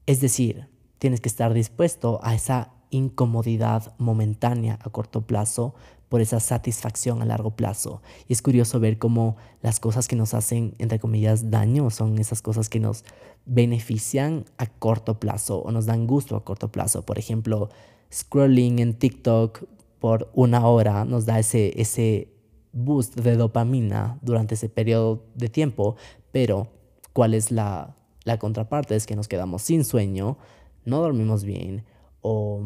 Es 0.06 0.20
decir, 0.20 0.68
tienes 0.98 1.20
que 1.20 1.28
estar 1.28 1.54
dispuesto 1.54 2.20
a 2.22 2.34
esa 2.34 2.73
incomodidad 2.94 3.94
momentánea 3.98 4.78
a 4.82 4.90
corto 4.90 5.22
plazo 5.22 5.74
por 6.08 6.20
esa 6.20 6.38
satisfacción 6.38 7.22
a 7.22 7.24
largo 7.24 7.56
plazo. 7.56 8.00
Y 8.28 8.34
es 8.34 8.42
curioso 8.42 8.78
ver 8.78 8.98
cómo 8.98 9.36
las 9.62 9.80
cosas 9.80 10.06
que 10.06 10.16
nos 10.16 10.32
hacen, 10.32 10.74
entre 10.78 11.00
comillas, 11.00 11.50
daño 11.50 11.90
son 11.90 12.18
esas 12.18 12.40
cosas 12.40 12.68
que 12.68 12.78
nos 12.78 13.04
benefician 13.46 14.44
a 14.56 14.66
corto 14.66 15.18
plazo 15.18 15.58
o 15.58 15.72
nos 15.72 15.86
dan 15.86 16.06
gusto 16.06 16.36
a 16.36 16.44
corto 16.44 16.70
plazo. 16.70 17.04
Por 17.04 17.18
ejemplo, 17.18 17.68
scrolling 18.12 18.78
en 18.78 18.94
TikTok 18.94 19.64
por 19.98 20.30
una 20.34 20.66
hora 20.68 21.04
nos 21.04 21.26
da 21.26 21.38
ese, 21.38 21.72
ese 21.80 22.28
boost 22.72 23.16
de 23.16 23.36
dopamina 23.36 24.18
durante 24.22 24.54
ese 24.54 24.68
periodo 24.68 25.24
de 25.34 25.48
tiempo, 25.48 25.96
pero 26.30 26.68
¿cuál 27.12 27.34
es 27.34 27.50
la, 27.50 27.96
la 28.24 28.38
contraparte? 28.38 28.94
Es 28.94 29.06
que 29.06 29.16
nos 29.16 29.28
quedamos 29.28 29.62
sin 29.62 29.84
sueño, 29.84 30.38
no 30.84 31.00
dormimos 31.00 31.44
bien 31.44 31.84
o 32.24 32.62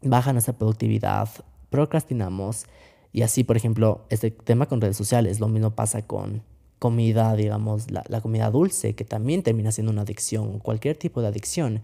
baja 0.00 0.32
nuestra 0.32 0.54
productividad, 0.54 1.28
procrastinamos. 1.68 2.64
Y 3.12 3.22
así, 3.22 3.44
por 3.44 3.56
ejemplo, 3.56 4.06
este 4.08 4.30
tema 4.30 4.66
con 4.66 4.80
redes 4.80 4.96
sociales, 4.96 5.38
lo 5.38 5.48
mismo 5.48 5.72
pasa 5.72 6.02
con 6.06 6.42
comida, 6.78 7.36
digamos, 7.36 7.90
la, 7.90 8.20
comida 8.22 8.50
dulce, 8.50 8.94
que 8.94 9.04
también 9.04 9.42
termina 9.42 9.70
siendo 9.70 9.92
una 9.92 10.02
adicción, 10.02 10.58
cualquier 10.60 10.96
tipo 10.96 11.20
de 11.20 11.28
adicción, 11.28 11.82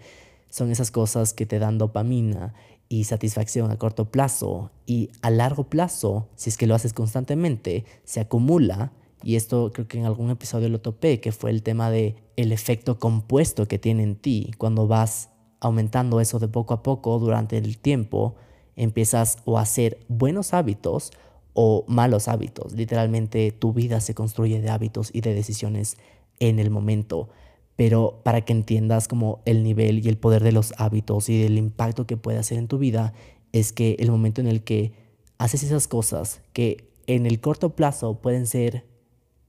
son 0.48 0.70
esas 0.70 0.90
cosas 0.90 1.34
que 1.34 1.46
te 1.46 1.58
dan 1.58 1.76
dopamina 1.76 2.54
y 2.88 3.04
satisfacción 3.04 3.70
a 3.70 3.78
corto 3.78 4.10
plazo. 4.10 4.70
Y 4.86 5.10
a 5.20 5.30
largo 5.30 5.64
plazo, 5.64 6.28
si 6.34 6.48
es 6.48 6.56
que 6.56 6.66
lo 6.66 6.74
haces 6.74 6.94
constantemente, 6.94 7.84
se 8.04 8.20
acumula. 8.20 8.92
Y 9.22 9.36
esto 9.36 9.70
creo 9.72 9.86
que 9.86 9.98
en 9.98 10.06
algún 10.06 10.30
episodio 10.30 10.70
lo 10.70 10.80
topé, 10.80 11.20
que 11.20 11.30
fue 11.30 11.50
el 11.50 11.62
tema 11.62 11.90
de 11.90 12.16
el 12.36 12.52
efecto 12.52 12.98
compuesto 12.98 13.68
que 13.68 13.78
tiene 13.78 14.02
en 14.02 14.16
ti 14.16 14.52
cuando 14.56 14.88
vas 14.88 15.28
aumentando 15.60 16.20
eso 16.20 16.38
de 16.38 16.48
poco 16.48 16.74
a 16.74 16.82
poco 16.82 17.18
durante 17.18 17.58
el 17.58 17.78
tiempo, 17.78 18.34
empiezas 18.76 19.38
o 19.44 19.58
a 19.58 19.62
hacer 19.62 20.00
buenos 20.08 20.54
hábitos 20.54 21.12
o 21.52 21.84
malos 21.86 22.28
hábitos. 22.28 22.72
Literalmente 22.72 23.52
tu 23.52 23.72
vida 23.72 24.00
se 24.00 24.14
construye 24.14 24.60
de 24.60 24.70
hábitos 24.70 25.10
y 25.12 25.20
de 25.20 25.34
decisiones 25.34 25.98
en 26.38 26.58
el 26.58 26.70
momento. 26.70 27.28
Pero 27.76 28.20
para 28.24 28.42
que 28.42 28.52
entiendas 28.52 29.08
como 29.08 29.40
el 29.44 29.62
nivel 29.62 30.04
y 30.04 30.08
el 30.08 30.16
poder 30.16 30.42
de 30.42 30.52
los 30.52 30.72
hábitos 30.78 31.28
y 31.28 31.40
del 31.42 31.58
impacto 31.58 32.06
que 32.06 32.16
puede 32.16 32.38
hacer 32.38 32.58
en 32.58 32.68
tu 32.68 32.78
vida, 32.78 33.12
es 33.52 33.72
que 33.72 33.96
el 33.98 34.10
momento 34.10 34.40
en 34.40 34.46
el 34.46 34.62
que 34.62 34.92
haces 35.38 35.62
esas 35.62 35.88
cosas 35.88 36.40
que 36.52 36.88
en 37.06 37.26
el 37.26 37.40
corto 37.40 37.74
plazo 37.74 38.20
pueden 38.20 38.46
ser 38.46 38.84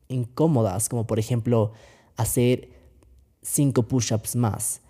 incómodas, 0.08 0.90
como 0.90 1.08
por 1.08 1.20
ejemplo 1.20 1.72
hacer 2.18 2.70
cinco 3.42 3.84
push-ups 3.84 4.36
más 4.36 4.82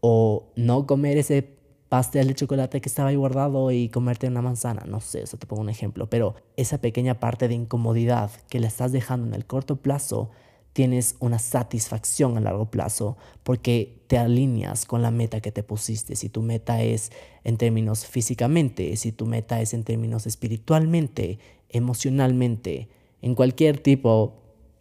o 0.00 0.50
no 0.56 0.86
comer 0.86 1.18
ese 1.18 1.60
pastel 1.88 2.28
de 2.28 2.34
chocolate 2.34 2.80
que 2.80 2.88
estaba 2.88 3.08
ahí 3.08 3.16
guardado 3.16 3.70
y 3.72 3.88
comerte 3.88 4.28
una 4.28 4.42
manzana, 4.42 4.84
no 4.86 5.00
sé, 5.00 5.22
eso 5.22 5.36
te 5.36 5.46
pongo 5.46 5.62
un 5.62 5.70
ejemplo, 5.70 6.08
pero 6.08 6.36
esa 6.56 6.78
pequeña 6.78 7.18
parte 7.18 7.48
de 7.48 7.54
incomodidad 7.54 8.30
que 8.48 8.60
le 8.60 8.68
estás 8.68 8.92
dejando 8.92 9.26
en 9.26 9.34
el 9.34 9.44
corto 9.44 9.76
plazo, 9.76 10.30
tienes 10.72 11.16
una 11.18 11.38
satisfacción 11.38 12.36
a 12.36 12.40
largo 12.40 12.70
plazo 12.70 13.16
porque 13.42 14.02
te 14.06 14.18
alineas 14.18 14.84
con 14.86 15.02
la 15.02 15.10
meta 15.10 15.40
que 15.40 15.52
te 15.52 15.62
pusiste. 15.62 16.14
Si 16.16 16.28
tu 16.28 16.42
meta 16.42 16.82
es 16.82 17.10
en 17.42 17.56
términos 17.56 18.06
físicamente, 18.06 18.96
si 18.96 19.12
tu 19.12 19.26
meta 19.26 19.60
es 19.60 19.74
en 19.74 19.82
términos 19.82 20.26
espiritualmente, 20.26 21.38
emocionalmente, 21.68 22.88
en 23.20 23.34
cualquier 23.34 23.80
tipo 23.80 24.34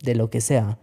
de 0.04 0.16
lo 0.16 0.30
que 0.30 0.42
sea, 0.42 0.80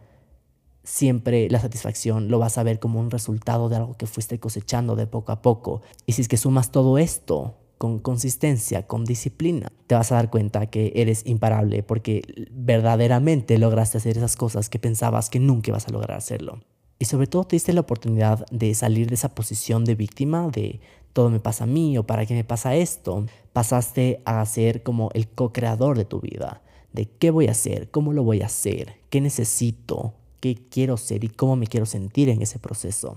siempre 0.87 1.51
la 1.51 1.61
satisfacción 1.61 2.29
lo 2.29 2.39
vas 2.39 2.57
a 2.57 2.63
ver 2.63 2.79
como 2.79 3.01
un 3.01 3.11
resultado 3.11 3.69
de 3.69 3.77
algo 3.77 3.97
que 3.97 4.07
fuiste 4.07 4.39
cosechando 4.39 4.97
de 4.97 5.07
poco 5.07 5.33
a 5.33 5.43
poco. 5.43 5.83
Y 6.07 6.13
si 6.13 6.23
es 6.23 6.29
que 6.29 6.37
sumas 6.37 6.71
todo 6.71 6.97
esto 6.97 7.57
con 7.77 7.99
consistencia, 7.99 8.87
con 8.87 9.05
disciplina, 9.05 9.71
te 9.87 9.97
vas 9.97 10.11
a 10.13 10.15
dar 10.15 10.31
cuenta 10.31 10.67
que 10.67 10.93
eres 10.95 11.27
imparable 11.27 11.83
porque 11.83 12.23
verdaderamente 12.53 13.59
lograste 13.59 13.99
hacer 13.99 14.17
esas 14.17 14.37
cosas 14.37 14.71
que 14.71 14.79
pensabas 14.79 15.29
que 15.29 15.41
nunca 15.41 15.71
ibas 15.71 15.89
a 15.89 15.93
lograr 15.93 16.17
hacerlo. 16.17 16.61
Y 16.99 17.05
sobre 17.05 17.27
todo 17.27 17.45
te 17.45 17.57
diste 17.57 17.75
la 17.75 17.83
oportunidad 17.83 18.47
de 18.51 18.73
salir 18.75 19.09
de 19.09 19.17
esa 19.17 19.35
posición 19.35 19.85
de 19.85 19.97
víctima, 19.97 20.49
de 20.49 20.81
todo 21.13 21.29
me 21.31 21.41
pasa 21.41 21.65
a 21.65 21.67
mí 21.67 21.99
o 21.99 22.07
para 22.07 22.25
qué 22.25 22.35
me 22.35 22.45
pasa 22.45 22.77
esto. 22.77 23.27
Pasaste 23.53 24.23
a 24.25 24.45
ser 24.47 24.83
como 24.83 25.11
el 25.15 25.29
co-creador 25.29 25.99
de 25.99 26.05
tu 26.07 26.21
vida, 26.21 26.63
de 26.93 27.07
qué 27.07 27.31
voy 27.31 27.49
a 27.49 27.51
hacer, 27.51 27.91
cómo 27.91 28.13
lo 28.13 28.23
voy 28.23 28.41
a 28.41 28.47
hacer, 28.47 28.95
qué 29.11 29.21
necesito, 29.21 30.15
qué 30.41 30.55
quiero 30.55 30.97
ser 30.97 31.25
y 31.25 31.29
cómo 31.29 31.57
me 31.57 31.67
quiero 31.67 31.87
sentir 31.87 32.29
en 32.29 32.43
ese 32.43 32.59
proceso. 32.59 33.17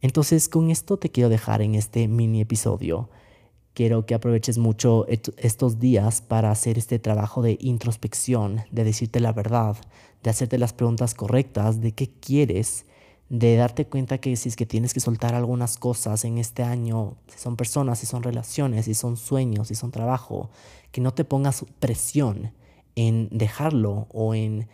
Entonces 0.00 0.48
con 0.48 0.70
esto 0.70 0.96
te 0.98 1.10
quiero 1.10 1.28
dejar 1.28 1.62
en 1.62 1.74
este 1.74 2.08
mini 2.08 2.40
episodio. 2.40 3.08
Quiero 3.74 4.06
que 4.06 4.14
aproveches 4.14 4.56
mucho 4.56 5.06
estos 5.08 5.78
días 5.78 6.22
para 6.22 6.50
hacer 6.50 6.78
este 6.78 6.98
trabajo 6.98 7.42
de 7.42 7.58
introspección, 7.60 8.62
de 8.70 8.84
decirte 8.84 9.20
la 9.20 9.32
verdad, 9.32 9.76
de 10.22 10.30
hacerte 10.30 10.58
las 10.58 10.72
preguntas 10.72 11.12
correctas, 11.12 11.80
de 11.80 11.92
qué 11.92 12.08
quieres, 12.08 12.86
de 13.28 13.56
darte 13.56 13.86
cuenta 13.86 14.18
que 14.18 14.36
si 14.36 14.48
es 14.48 14.56
que 14.56 14.66
tienes 14.66 14.94
que 14.94 15.00
soltar 15.00 15.34
algunas 15.34 15.76
cosas 15.76 16.24
en 16.24 16.38
este 16.38 16.62
año, 16.62 17.16
si 17.26 17.38
son 17.38 17.56
personas, 17.56 17.98
si 17.98 18.06
son 18.06 18.22
relaciones, 18.22 18.84
si 18.84 18.94
son 18.94 19.16
sueños, 19.16 19.68
si 19.68 19.74
son 19.74 19.90
trabajo, 19.90 20.50
que 20.92 21.00
no 21.00 21.12
te 21.12 21.24
pongas 21.24 21.64
presión 21.80 22.52
en 22.94 23.28
dejarlo 23.30 24.06
o 24.10 24.34
en 24.34 24.68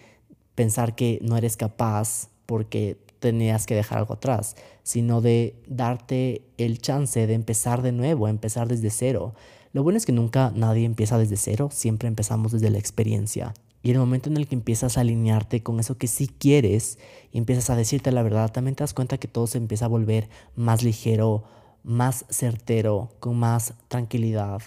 pensar 0.55 0.95
que 0.95 1.19
no 1.23 1.37
eres 1.37 1.57
capaz 1.57 2.29
porque 2.47 2.99
tenías 3.19 3.67
que 3.67 3.75
dejar 3.75 3.99
algo 3.99 4.15
atrás, 4.15 4.57
sino 4.83 5.21
de 5.21 5.55
darte 5.67 6.43
el 6.59 6.79
chance 6.79 7.27
de 7.27 7.35
empezar 7.35 7.83
de 7.83 7.93
nuevo, 7.93 8.29
empezar 8.29 8.69
desde 8.69 8.91
cero. 8.91 9.35
Lo 9.73 9.83
bueno 9.83 9.97
es 9.97 10.05
que 10.05 10.13
nunca 10.13 10.53
nadie 10.55 10.85
empieza 10.85 11.17
desde 11.19 11.37
cero, 11.37 11.71
siempre 11.73 12.09
empezamos 12.09 12.53
desde 12.53 12.71
la 12.71 12.79
experiencia. 12.79 13.55
Y 13.83 13.91
el 13.91 13.99
momento 13.99 14.29
en 14.29 14.37
el 14.37 14.47
que 14.47 14.55
empiezas 14.55 14.97
a 14.97 15.01
alinearte 15.01 15.63
con 15.63 15.81
eso 15.81 15.99
que 15.99 16.07
sí 16.07 16.29
quieres 16.29 16.99
y 17.33 17.39
empiezas 17.39 17.71
a 17.71 17.77
decirte 17.77 18.13
la 18.13 18.23
verdad, 18.23 18.53
también 18.53 18.77
te 18.77 18.83
das 18.83 18.95
cuenta 18.95 19.19
que 19.19 19.29
todo 19.29 19.47
se 19.47 19.59
empieza 19.59 19.87
a 19.87 19.89
volver 19.89 20.29
más 20.55 20.83
ligero, 20.83 21.45
más 21.83 22.25
certero, 22.29 23.11
con 23.19 23.39
más 23.39 23.75
tranquilidad 23.89 24.63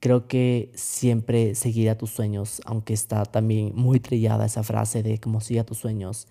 creo 0.00 0.26
que 0.26 0.72
siempre 0.74 1.54
seguir 1.54 1.90
a 1.90 1.98
tus 1.98 2.10
sueños, 2.10 2.60
aunque 2.64 2.94
está 2.94 3.24
también 3.26 3.72
muy 3.74 4.00
trillada 4.00 4.46
esa 4.46 4.62
frase 4.62 5.02
de 5.02 5.20
como 5.20 5.40
sigue 5.40 5.60
a 5.60 5.66
tus 5.66 5.78
sueños, 5.78 6.26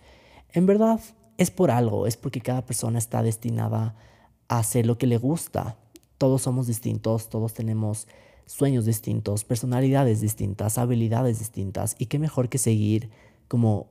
en 0.52 0.66
verdad 0.66 1.00
es 1.38 1.52
por 1.52 1.72
algo, 1.72 2.08
es 2.08 2.18
porque 2.18 2.42
cada 2.42 2.66
persona 2.66 2.98
está 2.98 3.24
destinada 3.24 3.96
a 4.48 4.58
hacer 4.58 4.86
lo 4.86 4.98
que 4.98 5.08
le 5.08 5.18
gusta. 5.18 5.78
Todos 6.18 6.42
somos 6.42 6.68
distintos, 6.68 7.30
todos 7.30 7.54
tenemos 7.54 8.08
sueños 8.46 8.86
distintos, 8.86 9.46
personalidades 9.46 10.20
distintas, 10.20 10.80
habilidades 10.80 11.38
distintas, 11.38 11.96
y 12.00 12.08
qué 12.08 12.18
mejor 12.18 12.50
que 12.50 12.58
seguir 12.58 13.12
como 13.48 13.88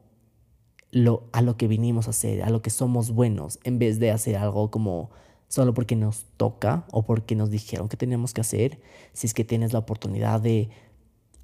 lo, 0.91 1.29
a 1.33 1.41
lo 1.41 1.57
que 1.57 1.69
vinimos 1.69 2.09
a 2.09 2.11
hacer, 2.11 2.43
a 2.43 2.51
lo 2.51 2.61
que 2.61 2.71
somos 2.71 3.13
buenos, 3.13 3.61
en 3.63 3.79
vez 3.79 4.01
de 4.01 4.11
hacer 4.11 4.37
algo 4.37 4.71
como 4.71 5.11
solo 5.49 5.75
porque 5.75 5.97
nos 5.97 6.27
toca 6.37 6.87
o 6.93 7.05
porque 7.05 7.35
nos 7.35 7.51
dijeron 7.51 7.89
que 7.89 7.97
teníamos 7.97 8.35
que 8.35 8.43
hacer, 8.43 8.81
si 9.13 9.27
es 9.27 9.35
que 9.35 9.45
tienes 9.45 9.73
la 9.73 9.81
oportunidad 9.81 10.41
de 10.41 10.69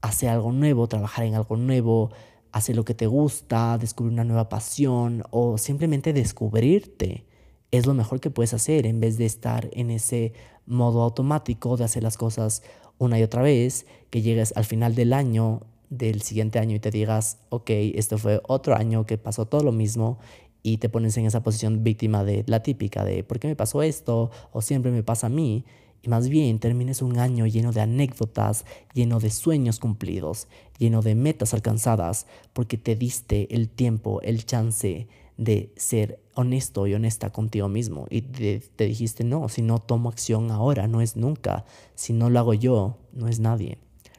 hacer 0.03 0.29
algo 0.29 0.53
nuevo, 0.53 0.87
trabajar 0.87 1.25
en 1.25 1.35
algo 1.35 1.57
nuevo, 1.57 2.11
hacer 2.53 2.77
lo 2.77 2.85
que 2.85 2.95
te 2.95 3.07
gusta, 3.07 3.79
descubrir 3.79 4.13
una 4.13 4.25
nueva 4.25 4.49
pasión 4.49 5.25
o 5.31 5.59
simplemente 5.59 6.13
descubrirte, 6.13 7.25
es 7.71 7.87
lo 7.87 7.95
mejor 7.95 8.21
que 8.21 8.31
puedes 8.31 8.55
hacer 8.55 8.87
en 8.87 9.01
vez 9.01 9.19
de 9.19 9.27
estar 9.27 9.69
en 9.73 9.91
ese 9.91 10.35
modo 10.67 11.03
automático 11.03 11.77
de 11.77 11.85
hacer 11.85 12.03
las 12.03 12.17
cosas 12.17 12.63
una 12.99 13.19
y 13.19 13.23
otra 13.23 13.43
vez, 13.43 13.87
que 14.11 14.23
llegues 14.23 14.53
al 14.57 14.65
final 14.65 14.95
del 14.95 15.13
año 15.13 15.63
del 15.91 16.23
siguiente 16.23 16.59
año 16.59 16.77
y 16.77 16.81
te 16.81 16.91
digas, 16.91 17.39
ok, 17.49 17.71
esto 17.71 18.19
fue 18.19 18.41
otro 18.47 18.77
año 18.77 19.07
que 19.07 19.19
pasó 19.19 19.47
todo 19.47 19.63
lo 19.63 19.73
mismo 19.73 20.19
y 20.65 20.79
te 20.79 20.89
pones 20.89 21.17
en 21.19 21.27
esa 21.27 21.43
posición 21.43 21.85
víctima 21.85 22.25
de 22.25 22.43
la 22.47 22.63
típica 22.63 23.05
de 23.05 23.23
¿por 23.23 23.39
qué 23.39 23.47
me 23.47 23.55
pasó 23.55 23.83
esto? 23.83 24.31
o 24.51 24.63
siempre 24.63 24.91
me 24.91 25.05
pasa 25.05 25.29
a 25.29 25.31
mí. 25.31 25.65
Y 26.03 26.09
más 26.09 26.29
bien 26.29 26.59
termines 26.59 27.03
un 27.03 27.19
año 27.19 27.47
lleno 27.47 27.71
de 27.71 27.83
anécdotas, 27.83 28.65
lleno 28.95 29.21
de 29.21 29.31
sueños 29.31 29.79
cumplidos, 29.79 30.49
lleno 30.79 31.03
de 31.03 31.15
metas 31.15 31.55
alcanzadas, 31.55 32.27
porque 32.53 32.79
te 32.79 32.97
diste 32.97 33.55
el 33.55 33.69
tiempo, 33.69 34.21
el 34.23 34.45
chance 34.45 35.07
de 35.37 35.73
ser 35.77 36.21
honesto 36.35 36.87
y 36.87 36.95
honesta 36.95 37.31
contigo 37.31 37.69
mismo. 37.69 38.07
Y 38.11 38.23
te, 38.23 38.61
te 38.61 38.87
dijiste, 38.87 39.23
no, 39.23 39.49
si 39.49 39.61
no 39.61 39.79
tomo 39.81 40.09
acción 40.09 40.51
ahora, 40.51 40.89
no 40.89 41.01
es 41.01 41.17
nunca. 41.17 41.65
Si 41.95 42.13
no 42.15 42.31
lo 42.31 42.39
hago 42.39 42.55
yo, 42.55 42.99
no 43.13 43.29
es 43.29 43.39
nadie. 43.39 43.79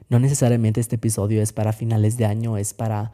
No 0.09 0.19
necesariamente 0.19 0.79
este 0.79 0.97
episodio 0.97 1.41
es 1.41 1.53
para 1.53 1.73
finales 1.73 2.17
de 2.17 2.25
año, 2.25 2.57
es 2.57 2.73
para 2.75 3.13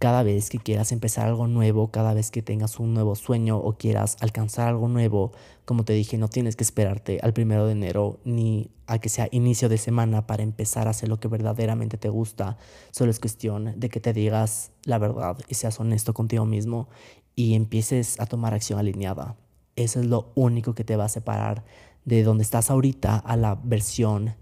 cada 0.00 0.22
vez 0.22 0.48
que 0.48 0.58
quieras 0.58 0.92
empezar 0.92 1.26
algo 1.26 1.46
nuevo, 1.46 1.90
cada 1.90 2.14
vez 2.14 2.30
que 2.30 2.40
tengas 2.40 2.80
un 2.80 2.94
nuevo 2.94 3.14
sueño 3.16 3.58
o 3.58 3.74
quieras 3.74 4.16
alcanzar 4.20 4.68
algo 4.68 4.88
nuevo, 4.88 5.32
como 5.66 5.84
te 5.84 5.92
dije, 5.92 6.16
no 6.16 6.28
tienes 6.28 6.56
que 6.56 6.64
esperarte 6.64 7.20
al 7.22 7.34
primero 7.34 7.66
de 7.66 7.72
enero 7.72 8.18
ni 8.24 8.70
a 8.86 8.98
que 8.98 9.10
sea 9.10 9.28
inicio 9.30 9.68
de 9.68 9.76
semana 9.76 10.26
para 10.26 10.42
empezar 10.42 10.86
a 10.86 10.92
hacer 10.92 11.10
lo 11.10 11.20
que 11.20 11.28
verdaderamente 11.28 11.98
te 11.98 12.08
gusta. 12.08 12.56
Solo 12.92 13.10
es 13.10 13.20
cuestión 13.20 13.78
de 13.78 13.90
que 13.90 14.00
te 14.00 14.14
digas 14.14 14.72
la 14.84 14.96
verdad 14.96 15.36
y 15.48 15.54
seas 15.54 15.78
honesto 15.78 16.14
contigo 16.14 16.46
mismo 16.46 16.88
y 17.36 17.54
empieces 17.54 18.18
a 18.20 18.24
tomar 18.24 18.54
acción 18.54 18.78
alineada. 18.78 19.36
Eso 19.76 20.00
es 20.00 20.06
lo 20.06 20.32
único 20.34 20.74
que 20.74 20.82
te 20.82 20.96
va 20.96 21.04
a 21.04 21.10
separar 21.10 21.62
de 22.06 22.22
donde 22.22 22.42
estás 22.42 22.70
ahorita 22.70 23.16
a 23.18 23.36
la 23.36 23.60
versión 23.62 24.34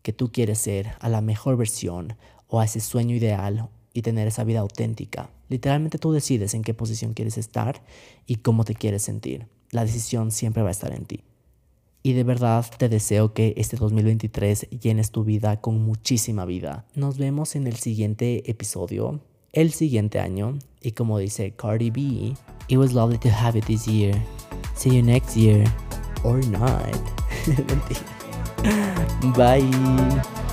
que 0.00 0.14
tú 0.14 0.32
quieres 0.32 0.58
ser, 0.58 0.92
a 1.00 1.10
la 1.10 1.20
mejor 1.20 1.58
versión 1.58 2.16
o 2.48 2.60
a 2.60 2.64
ese 2.64 2.80
sueño 2.80 3.14
ideal 3.14 3.68
y 3.92 4.02
tener 4.02 4.28
esa 4.28 4.44
vida 4.44 4.60
auténtica. 4.60 5.30
Literalmente 5.48 5.98
tú 5.98 6.12
decides 6.12 6.54
en 6.54 6.62
qué 6.62 6.74
posición 6.74 7.14
quieres 7.14 7.38
estar 7.38 7.82
y 8.26 8.36
cómo 8.36 8.64
te 8.64 8.74
quieres 8.74 9.02
sentir. 9.02 9.46
La 9.70 9.84
decisión 9.84 10.30
siempre 10.30 10.62
va 10.62 10.68
a 10.68 10.72
estar 10.72 10.92
en 10.92 11.04
ti. 11.04 11.24
Y 12.02 12.14
de 12.14 12.24
verdad 12.24 12.64
te 12.78 12.88
deseo 12.88 13.34
que 13.34 13.52
este 13.56 13.76
2023 13.76 14.70
llenes 14.70 15.10
tu 15.10 15.22
vida 15.24 15.60
con 15.60 15.82
muchísima 15.82 16.46
vida. 16.46 16.86
Nos 16.94 17.18
vemos 17.18 17.56
en 17.56 17.66
el 17.66 17.76
siguiente 17.76 18.50
episodio, 18.50 19.20
el 19.52 19.72
siguiente 19.72 20.18
año. 20.18 20.58
Y 20.80 20.92
como 20.92 21.18
dice 21.18 21.52
Cardi 21.52 21.90
B, 21.90 22.34
it 22.68 22.78
was 22.78 22.94
lovely 22.94 23.18
to 23.18 23.28
have 23.28 23.58
you 23.58 23.64
this 23.66 23.86
year. 23.86 24.14
See 24.74 24.96
you 24.96 25.02
next 25.02 25.36
year. 25.36 25.64
Or 26.24 26.42
not. 26.46 26.96
Bye. 29.36 30.49